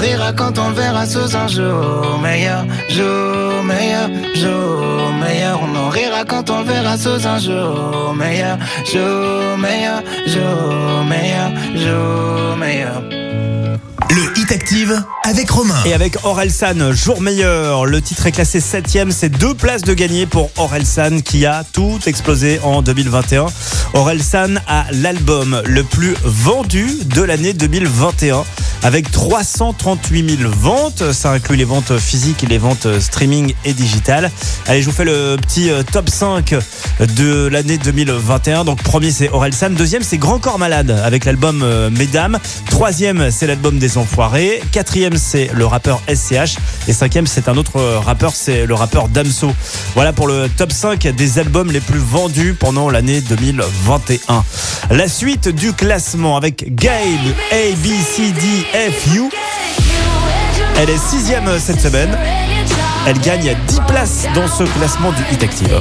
Rira 0.00 0.32
quand 0.32 0.58
on 0.58 0.68
le 0.68 0.74
verra 0.74 1.04
sous 1.04 1.36
un 1.36 1.46
jour 1.46 2.18
meilleur, 2.22 2.64
jour 2.88 3.62
meilleur, 3.64 4.08
jour 4.34 5.12
meilleur. 5.20 5.60
On 5.62 5.76
en 5.76 5.90
rira 5.90 6.24
quand 6.24 6.48
on 6.48 6.60
le 6.60 6.64
verra 6.64 6.96
sous 6.96 7.26
un 7.26 7.38
jour 7.38 8.14
meilleur, 8.14 8.56
jour 8.90 9.58
meilleur, 9.58 10.02
jour 10.26 11.04
meilleur, 11.04 11.50
jour 11.76 12.56
meilleur. 12.56 13.29
Le 14.10 14.36
Hit 14.36 14.50
Active 14.50 15.04
avec 15.22 15.50
Romain. 15.50 15.80
Et 15.84 15.92
avec 15.92 16.16
Orelsan, 16.24 16.92
jour 16.92 17.20
meilleur. 17.20 17.86
Le 17.86 18.02
titre 18.02 18.26
est 18.26 18.32
classé 18.32 18.58
7ème. 18.58 19.12
C'est 19.12 19.28
deux 19.28 19.54
places 19.54 19.82
de 19.82 19.94
gagné 19.94 20.26
pour 20.26 20.50
Orelsan 20.56 21.20
qui 21.20 21.46
a 21.46 21.62
tout 21.72 22.00
explosé 22.06 22.58
en 22.64 22.82
2021. 22.82 23.46
Orelsan 23.94 24.56
a 24.66 24.86
l'album 24.90 25.62
le 25.64 25.84
plus 25.84 26.16
vendu 26.24 26.88
de 27.04 27.22
l'année 27.22 27.52
2021 27.52 28.42
avec 28.82 29.10
338 29.10 30.38
000 30.38 30.50
ventes. 30.50 31.12
Ça 31.12 31.30
inclut 31.30 31.56
les 31.56 31.64
ventes 31.64 31.96
physiques 31.98 32.42
et 32.42 32.46
les 32.46 32.58
ventes 32.58 32.88
streaming 32.98 33.54
et 33.64 33.74
digitales. 33.74 34.30
Allez, 34.66 34.82
je 34.82 34.86
vous 34.86 34.96
fais 34.96 35.04
le 35.04 35.36
petit 35.36 35.70
euh, 35.70 35.82
top 35.82 36.08
5 36.08 36.54
de 37.16 37.46
l'année 37.46 37.78
2021. 37.78 38.64
Donc, 38.64 38.82
premier, 38.82 39.10
c'est 39.10 39.28
Orelsan. 39.30 39.70
Deuxième, 39.70 40.02
c'est 40.02 40.18
Grand 40.18 40.38
Corps 40.38 40.58
Malade 40.58 40.90
avec 40.90 41.24
l'album 41.24 41.62
euh, 41.62 41.90
Mesdames. 41.90 42.38
Troisième, 42.68 43.30
c'est 43.30 43.46
l'album 43.46 43.78
des 43.78 43.98
Enfoirés. 44.00 44.62
Quatrième, 44.72 45.18
c'est 45.18 45.50
le 45.52 45.66
rappeur 45.66 46.00
SCH. 46.08 46.56
Et 46.88 46.94
cinquième, 46.94 47.26
c'est 47.26 47.48
un 47.48 47.56
autre 47.58 47.76
euh, 47.76 47.98
rappeur, 47.98 48.32
c'est 48.34 48.64
le 48.64 48.74
rappeur 48.74 49.08
Damso. 49.08 49.52
Voilà 49.94 50.14
pour 50.14 50.26
le 50.26 50.48
top 50.48 50.72
5 50.72 51.06
des 51.08 51.38
albums 51.38 51.70
les 51.70 51.80
plus 51.80 51.98
vendus 51.98 52.56
pendant 52.58 52.88
l'année 52.88 53.20
2021. 53.20 54.42
La 54.90 55.06
suite 55.06 55.48
du 55.48 55.74
classement 55.74 56.38
avec 56.38 56.74
Gabe 56.74 56.94
A, 57.52 57.76
B, 57.76 57.86
C, 57.86 58.32
D, 58.32 58.90
F, 58.90 59.14
U. 59.14 59.24
Elle 60.78 60.88
est 60.88 60.98
sixième 60.98 61.58
cette 61.58 61.80
semaine. 61.80 62.16
Elle 63.06 63.18
gagne 63.18 63.54
10 63.68 63.80
places 63.86 64.26
dans 64.34 64.48
ce 64.48 64.64
classement 64.64 65.12
du 65.12 65.22
Hit 65.30 65.42
Active. 65.42 65.80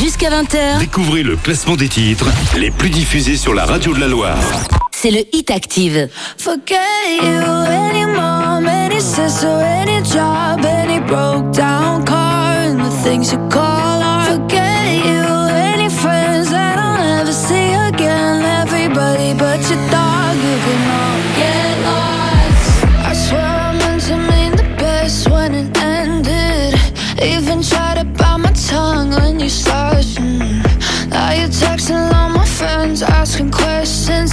Jusqu'à 0.00 0.30
20h, 0.30 0.78
Découvrez 0.78 1.24
le 1.24 1.36
classement 1.36 1.74
des 1.76 1.88
titres 1.88 2.26
les 2.56 2.70
plus 2.70 2.90
diffusés 2.90 3.36
sur 3.36 3.54
la 3.54 3.64
radio 3.64 3.92
de 3.92 4.00
la 4.00 4.08
Loire. 4.08 4.38
C'est 5.04 5.10
le 5.10 5.36
Hit 5.36 5.50
Active. 5.50 6.08
Forget 6.38 6.78
you, 7.20 7.42
any 7.68 8.06
mom, 8.06 8.66
any 8.66 9.00
sister, 9.00 9.48
any 9.48 10.02
job, 10.02 10.64
any 10.64 10.98
broke 11.00 11.52
down 11.52 12.06
car, 12.06 12.54
and 12.54 12.80
the 12.80 12.90
things 13.02 13.30
you 13.30 13.38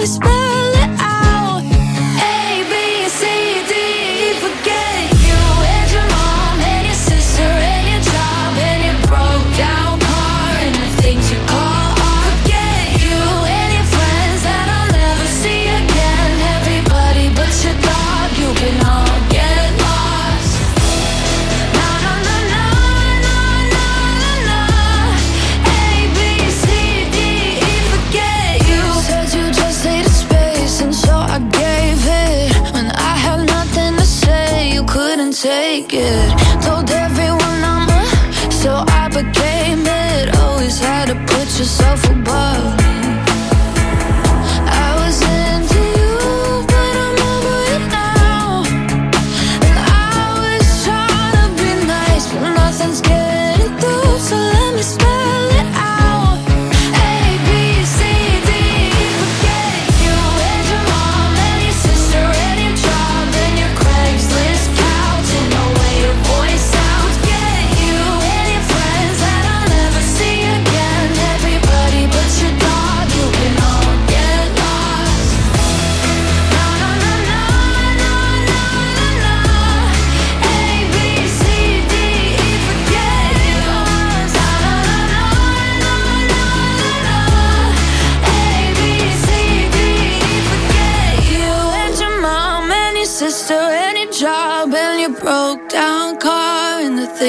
this. 0.00 0.29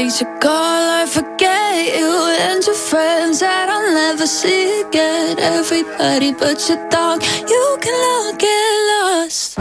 Days 0.01 0.19
you 0.21 0.27
call, 0.39 1.01
I 1.01 1.05
forget 1.05 1.97
you 1.99 2.11
and 2.47 2.65
your 2.65 2.75
friends 2.75 3.39
that 3.39 3.69
I'll 3.69 3.93
never 3.93 4.25
see 4.25 4.81
again. 4.81 5.37
Everybody 5.39 6.33
but 6.33 6.57
your 6.67 6.79
dog, 6.89 7.21
you 7.47 7.77
can 7.81 7.97
all 8.13 8.33
get 8.33 8.71
lost. 8.91 9.57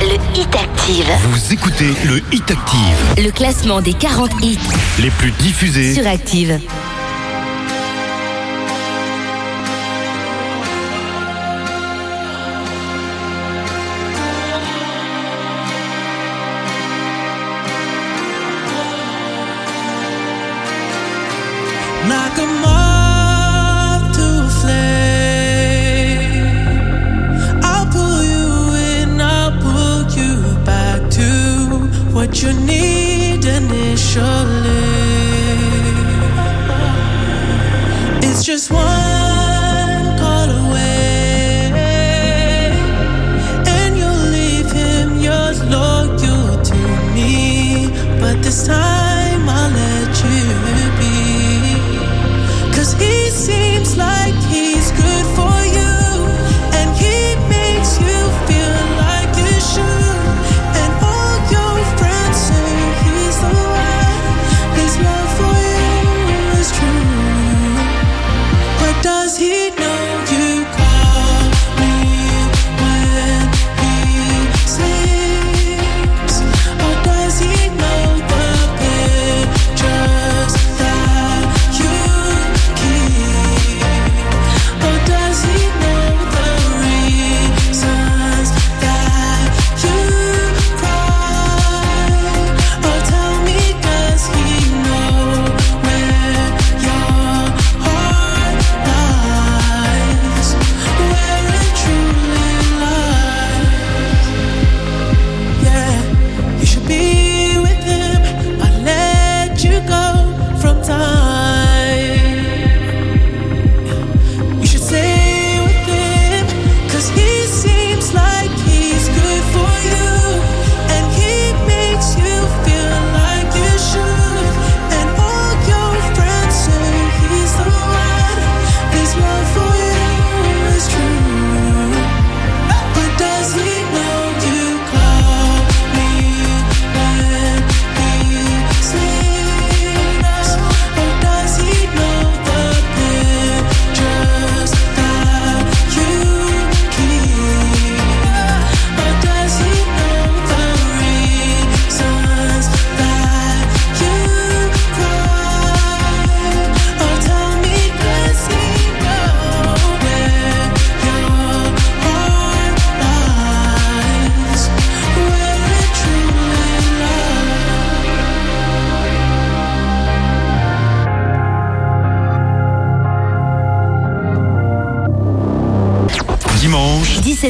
Le 0.00 0.16
Hit 0.34 0.54
Active. 0.54 1.10
Vous 1.30 1.52
écoutez 1.52 1.92
le 2.06 2.22
Hit 2.32 2.50
Active, 2.50 3.24
Le 3.24 3.30
classement 3.30 3.80
des 3.82 3.92
40 3.94 4.30
hits 4.42 4.58
les 5.00 5.10
plus 5.10 5.32
diffusés. 5.32 5.94
sur 5.94 6.06
Active. 6.06 6.60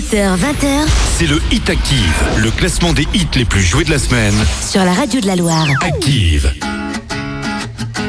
18h-20h, 0.09 0.87
c'est 1.19 1.27
le 1.27 1.39
Hit 1.51 1.69
Active, 1.69 2.25
le 2.39 2.51
classement 2.51 2.95
des 2.95 3.07
hits 3.13 3.29
les 3.35 3.45
plus 3.45 3.61
joués 3.61 3.85
de 3.85 3.91
la 3.91 3.99
semaine. 3.99 4.35
Sur 4.67 4.83
la 4.83 4.95
radio 4.95 5.21
de 5.21 5.27
la 5.27 5.37
Loire. 5.37 5.67
Active. 5.83 6.51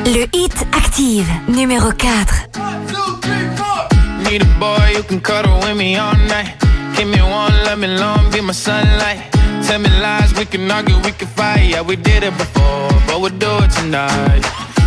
Le 0.06 0.24
Hit 0.34 0.54
Active, 0.72 1.28
numéro 1.50 1.92
4. 1.92 2.48
One, 2.56 2.86
two, 2.88 2.96
three, 3.22 3.34
four. 3.58 3.90
Need 4.24 4.44
a 4.44 4.46
boy 4.60 4.96
who 4.96 5.04
can 5.04 5.20
cuddle 5.20 5.60
with 5.60 5.76
me 5.76 5.98
all 5.98 6.16
night. 6.30 6.56
Give 6.96 7.08
me 7.08 7.22
one, 7.22 7.54
let 7.66 7.78
me 7.78 7.88
long, 7.88 8.32
be 8.32 8.40
my 8.40 8.54
sunlight. 8.54 9.20
Tell 9.68 9.80
me 9.80 9.90
lies, 10.02 10.34
we 10.38 10.46
can 10.46 10.72
argue, 10.72 10.96
we 11.04 11.12
can 11.12 11.28
fight. 11.28 11.70
Yeah, 11.70 11.82
we 11.82 11.98
did 11.98 12.24
it 12.24 12.38
before, 12.38 12.90
but 13.08 13.20
we'll 13.20 13.38
do 13.38 13.58
it 13.64 13.72
tonight. 13.72 14.46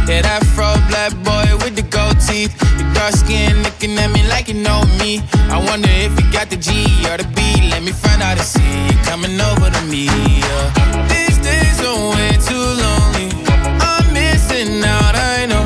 Yeah, 0.09 0.23
that 0.23 0.45
fro 0.55 0.73
black 0.89 1.13
boy 1.23 1.45
with 1.63 1.77
the 1.77 1.83
gold 1.83 2.19
teeth. 2.21 2.57
Your 2.81 2.93
dark 2.95 3.15
skin 3.15 3.63
looking 3.63 3.99
at 3.99 4.11
me 4.11 4.27
like 4.29 4.49
you 4.49 4.55
know 4.55 4.83
me. 4.99 5.21
I 5.53 5.59
wonder 5.69 5.89
if 5.91 6.19
you 6.19 6.33
got 6.33 6.49
the 6.49 6.57
G 6.57 6.71
or 7.11 7.19
the 7.19 7.29
B. 7.37 7.69
Let 7.71 7.83
me 7.83 7.93
find 7.93 8.23
out 8.23 8.39
and 8.39 8.49
see 8.55 8.73
you 8.89 8.97
coming 9.05 9.39
over 9.39 9.69
to 9.69 9.83
me. 9.85 10.07
Yeah. 10.07 11.07
These 11.13 11.39
days 11.39 11.77
are 11.85 12.01
way 12.17 12.33
too 12.49 12.67
lonely. 12.85 13.29
I'm 13.85 14.07
missing 14.15 14.83
out, 14.83 15.15
I 15.15 15.45
know. 15.51 15.65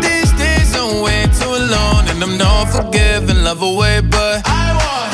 These 0.00 0.32
days 0.40 0.74
are 0.80 1.02
way 1.04 1.28
too 1.38 1.52
alone, 1.62 2.08
and 2.08 2.22
I'm 2.24 2.38
not 2.38 2.72
forgiving, 2.72 3.44
love 3.44 3.62
away, 3.62 4.00
but 4.00 4.40
I 4.46 4.72
want 4.80 5.13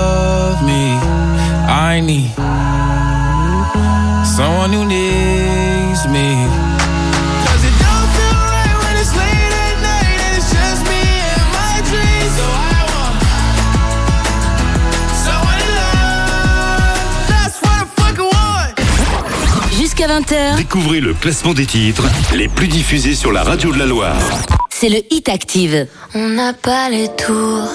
Jusqu'à 19.71 20.07
20h, 20.07 20.55
Découvrez 20.57 20.99
le 20.99 21.13
classement 21.13 21.53
des 21.53 21.65
titres 21.65 22.03
les 22.35 22.47
plus 22.47 22.67
diffusés 22.67 23.15
sur 23.15 23.31
la 23.31 23.43
radio 23.43 23.71
de 23.71 23.79
la 23.79 23.85
Loire. 23.85 24.15
c'est 24.69 24.89
le 24.89 25.01
Hit 25.11 25.29
Active. 25.29 25.87
On 26.15 26.29
n'a 26.29 26.53
pas 26.53 26.89
les 26.89 27.07
tours 27.09 27.69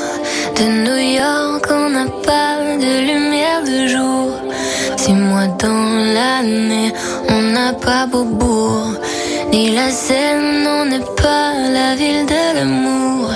de 0.59 0.65
New 0.87 0.97
York, 0.97 1.67
on 1.71 1.91
n'a 1.91 2.07
pas 2.25 2.57
de 2.85 2.93
lumière 3.09 3.63
de 3.63 3.87
jour. 3.87 4.31
Six 4.97 5.13
mois 5.13 5.49
dans 5.59 6.13
l'année, 6.15 6.93
on 7.29 7.43
n'a 7.55 7.73
pas 7.73 8.07
Beaubourg, 8.07 8.93
ni 9.53 9.75
la 9.75 9.91
Seine, 9.91 10.67
on 10.67 10.85
n'est 10.87 11.11
pas 11.23 11.53
la 11.77 11.95
ville 11.95 12.25
de 12.27 12.45
l'amour. 12.57 13.31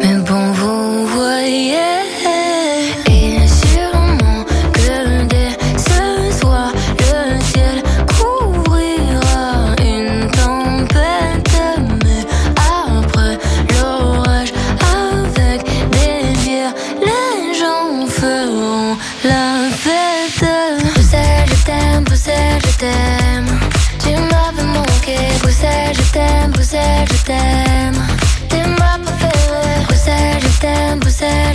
Mais 0.00 0.16
bon, 0.28 0.52
vous 0.52 1.06
voyez. 1.06 1.99
T'aime, 31.20 31.54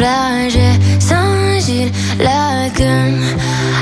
flagey, 0.00 0.72
Saint-Gilles, 0.98 1.92
la 2.18 2.70
gueule, 2.70 3.20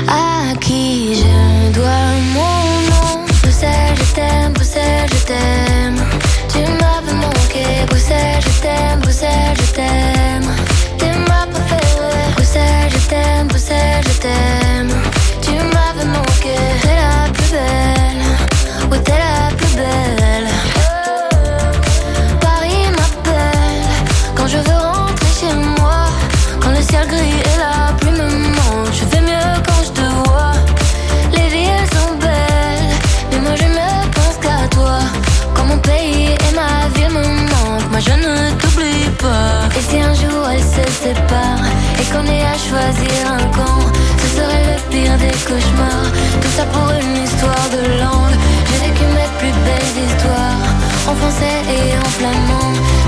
à 0.07 0.53
qui 0.59 1.15
je 1.15 1.71
dois 1.71 2.11
mon 2.35 2.58
Et 39.21 39.81
si 39.81 39.99
un 39.99 40.13
jour 40.13 40.47
elles 40.49 40.61
se 40.61 40.91
séparent 41.03 41.65
et 41.99 42.05
qu'on 42.05 42.25
ait 42.25 42.45
à 42.45 42.57
choisir 42.57 43.31
un 43.33 43.45
camp, 43.51 43.81
ce 44.17 44.37
serait 44.37 44.63
le 44.63 44.79
pire 44.89 45.17
des 45.17 45.35
cauchemars. 45.43 46.11
Tout 46.41 46.53
ça 46.55 46.65
pour 46.65 46.89
une 46.91 47.23
histoire 47.23 47.67
de 47.69 47.99
langue. 47.99 48.37
J'ai 48.67 48.87
vécu 48.87 49.03
mes 49.03 49.29
plus 49.39 49.51
belles 49.65 50.05
histoires 50.05 50.69
en 51.09 51.15
français 51.15 51.59
et 51.67 51.97
en 51.97 52.09
flamand. 52.17 52.98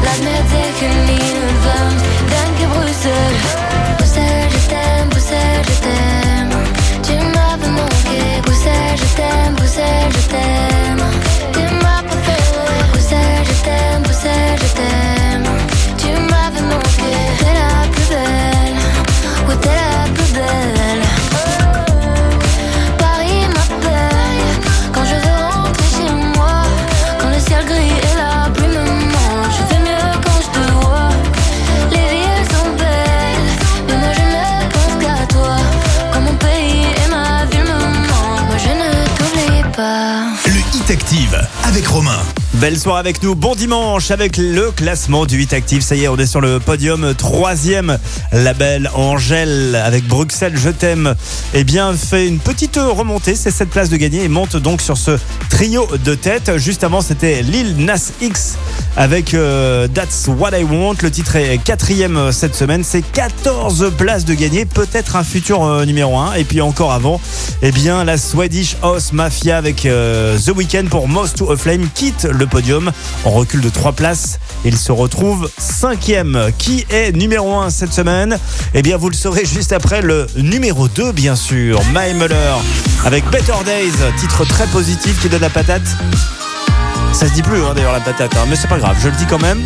Belle 42.61 42.77
soirée 42.77 42.99
avec 42.99 43.23
nous, 43.23 43.33
bon 43.33 43.55
dimanche 43.55 44.11
avec 44.11 44.37
le 44.37 44.69
classement 44.69 45.25
du 45.25 45.35
8 45.35 45.53
actif. 45.53 45.81
Ça 45.83 45.95
y 45.95 46.03
est, 46.03 46.07
on 46.07 46.17
est 46.17 46.27
sur 46.27 46.41
le 46.41 46.59
podium 46.59 47.15
troisième. 47.15 47.97
La 48.31 48.53
belle 48.53 48.87
Angèle 48.93 49.75
avec 49.83 50.05
Bruxelles, 50.05 50.55
je 50.55 50.69
t'aime. 50.69 51.15
Eh 51.55 51.63
bien, 51.63 51.91
fait 51.95 52.27
une 52.27 52.37
petite 52.37 52.77
remontée, 52.77 53.33
c'est 53.33 53.49
cette 53.49 53.71
place 53.71 53.89
de 53.89 53.97
gagner 53.97 54.23
et 54.23 54.27
monte 54.27 54.57
donc 54.57 54.81
sur 54.81 54.95
ce 54.95 55.17
trio 55.61 55.87
de 56.03 56.15
tête. 56.15 56.57
Juste 56.57 56.83
avant, 56.83 57.01
c'était 57.01 57.43
Lil 57.43 57.85
Nas 57.85 58.09
X 58.19 58.55
avec 58.97 59.35
euh, 59.35 59.87
That's 59.87 60.27
What 60.27 60.57
I 60.57 60.63
Want. 60.63 60.95
Le 61.03 61.11
titre 61.11 61.35
est 61.35 61.59
quatrième 61.59 62.31
cette 62.31 62.55
semaine. 62.55 62.83
C'est 62.83 63.03
14 63.03 63.91
places 63.95 64.25
de 64.25 64.33
gagner, 64.33 64.65
peut-être 64.65 65.17
un 65.17 65.23
futur 65.23 65.63
euh, 65.63 65.85
numéro 65.85 66.17
1. 66.17 66.33
Et 66.33 66.45
puis 66.45 66.61
encore 66.61 66.91
avant, 66.91 67.21
eh 67.61 67.71
bien, 67.71 68.03
la 68.03 68.17
Swedish 68.17 68.75
House 68.81 69.13
Mafia 69.13 69.55
avec 69.55 69.85
euh, 69.85 70.35
The 70.35 70.49
Weeknd 70.49 70.85
pour 70.89 71.07
Most 71.07 71.37
to 71.37 71.51
a 71.51 71.57
Flame 71.57 71.87
quitte 71.93 72.23
le 72.23 72.47
podium. 72.47 72.91
On 73.23 73.29
recule 73.29 73.61
de 73.61 73.69
3 73.69 73.91
places. 73.91 74.39
Il 74.65 74.75
se 74.75 74.91
retrouve 74.91 75.47
cinquième. 75.59 76.49
Qui 76.57 76.87
est 76.89 77.15
numéro 77.15 77.59
1 77.59 77.69
cette 77.69 77.93
semaine? 77.93 78.39
Eh 78.73 78.81
bien, 78.81 78.97
vous 78.97 79.09
le 79.09 79.15
saurez 79.15 79.45
juste 79.45 79.73
après 79.73 80.01
le 80.01 80.25
numéro 80.37 80.87
2, 80.87 81.11
bien 81.11 81.35
sûr. 81.35 81.79
My 81.93 82.15
Muller 82.15 82.55
avec 83.03 83.27
Better 83.31 83.53
Days, 83.65 83.93
titre 84.19 84.45
très 84.45 84.67
positif 84.67 85.19
qui 85.21 85.27
donne 85.27 85.41
la 85.41 85.49
patate. 85.51 85.81
Ça 87.13 87.27
se 87.27 87.33
dit 87.33 87.41
plus 87.43 87.61
hein, 87.63 87.73
d'ailleurs 87.75 87.93
la 87.93 87.99
patate, 87.99 88.35
hein, 88.35 88.45
mais 88.49 88.55
c'est 88.55 88.67
pas 88.67 88.77
grave, 88.77 88.97
je 89.01 89.09
le 89.09 89.15
dis 89.15 89.25
quand 89.25 89.41
même. 89.41 89.59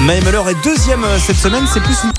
May 0.00 0.20
Muller 0.22 0.42
est 0.50 0.64
deuxième 0.64 1.04
euh, 1.04 1.18
cette 1.18 1.36
semaine, 1.36 1.64
c'est 1.72 1.82
plus 1.82 1.96
une... 2.04 2.12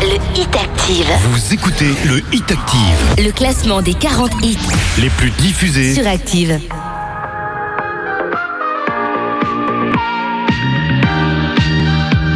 Le 0.00 0.40
Hit 0.40 0.54
Active. 0.54 1.06
Vous 1.32 1.52
écoutez 1.54 1.92
le 2.04 2.18
Hit 2.32 2.50
Active, 2.50 3.24
Le 3.24 3.30
classement 3.32 3.82
des 3.82 3.94
40 3.94 4.30
hits 4.42 4.58
les 4.98 5.10
plus 5.10 5.30
diffusés. 5.30 5.94
sur 5.94 6.06
Active. 6.06 6.60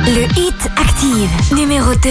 Le 0.07 0.24
Hit 0.39 0.69
Active, 0.77 1.31
numéro 1.57 1.95
2. 1.95 2.09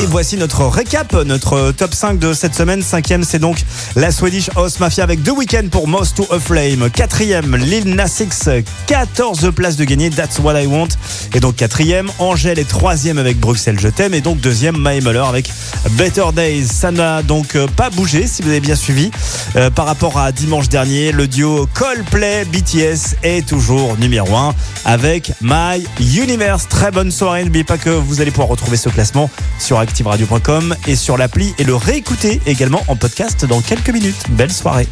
Et 0.00 0.06
voici 0.06 0.36
notre 0.36 0.64
récap, 0.64 1.12
notre 1.24 1.72
top 1.72 1.92
5 1.92 2.20
de 2.20 2.32
cette 2.32 2.54
semaine. 2.54 2.82
Cinquième, 2.82 3.24
c'est 3.24 3.40
donc 3.40 3.58
la 3.96 4.12
Swedish 4.12 4.48
House 4.54 4.78
Mafia 4.78 5.02
avec 5.02 5.24
deux 5.24 5.32
week-ends 5.32 5.66
pour 5.68 5.88
Most 5.88 6.16
to 6.16 6.26
a 6.32 6.38
Flame. 6.38 6.88
Quatrième, 6.88 7.56
Lil 7.56 7.96
Nas 7.96 8.20
X, 8.20 8.48
14 8.86 9.50
places 9.52 9.74
de 9.74 9.82
gagner, 9.82 10.08
That's 10.10 10.38
What 10.38 10.60
I 10.60 10.66
Want. 10.66 10.88
Et 11.34 11.40
donc 11.40 11.56
quatrième, 11.56 12.10
Angèle 12.20 12.60
est 12.60 12.68
troisième 12.68 13.18
avec 13.18 13.40
Bruxelles, 13.40 13.80
je 13.80 13.88
t'aime. 13.88 14.14
Et 14.14 14.20
donc 14.20 14.38
deuxième, 14.40 14.76
Mae 14.76 15.00
Muller 15.00 15.24
avec 15.28 15.50
Better 15.90 16.26
Days. 16.32 16.68
Ça 16.68 16.92
n'a 16.92 17.22
donc 17.22 17.56
euh, 17.56 17.66
pas 17.66 17.90
bougé, 17.90 18.28
si 18.28 18.42
vous 18.42 18.50
avez 18.50 18.60
bien 18.60 18.76
suivi. 18.76 19.10
Euh, 19.56 19.68
par 19.68 19.86
rapport 19.86 20.16
à 20.18 20.30
dimanche 20.30 20.68
dernier, 20.68 21.10
le 21.10 21.26
duo 21.26 21.68
Coldplay 21.74 22.44
BTS 22.44 23.16
est 23.24 23.48
toujours 23.48 23.96
numéro 23.98 24.36
1 24.36 24.54
avec 24.84 25.32
My 25.40 25.84
Universe. 25.98 26.68
Très 26.68 26.92
bonne 26.92 27.10
soirée. 27.10 27.44
N'oubliez 27.44 27.64
pas 27.64 27.78
que 27.78 27.90
vous 27.90 28.20
allez 28.20 28.30
pouvoir 28.30 28.48
retrouver 28.48 28.76
ce 28.76 28.90
classement 28.90 29.28
sur 29.58 29.87
activeradio.com 29.88 30.76
et 30.86 30.96
sur 30.96 31.16
l'appli 31.16 31.54
et 31.58 31.64
le 31.64 31.74
réécouter 31.74 32.40
également 32.46 32.82
en 32.88 32.96
podcast 32.96 33.44
dans 33.44 33.60
quelques 33.60 33.90
minutes. 33.90 34.30
Belle 34.30 34.52
soirée. 34.52 34.86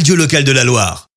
radio 0.00 0.16
locale 0.16 0.44
de 0.44 0.52
la 0.52 0.64
Loire. 0.64 1.09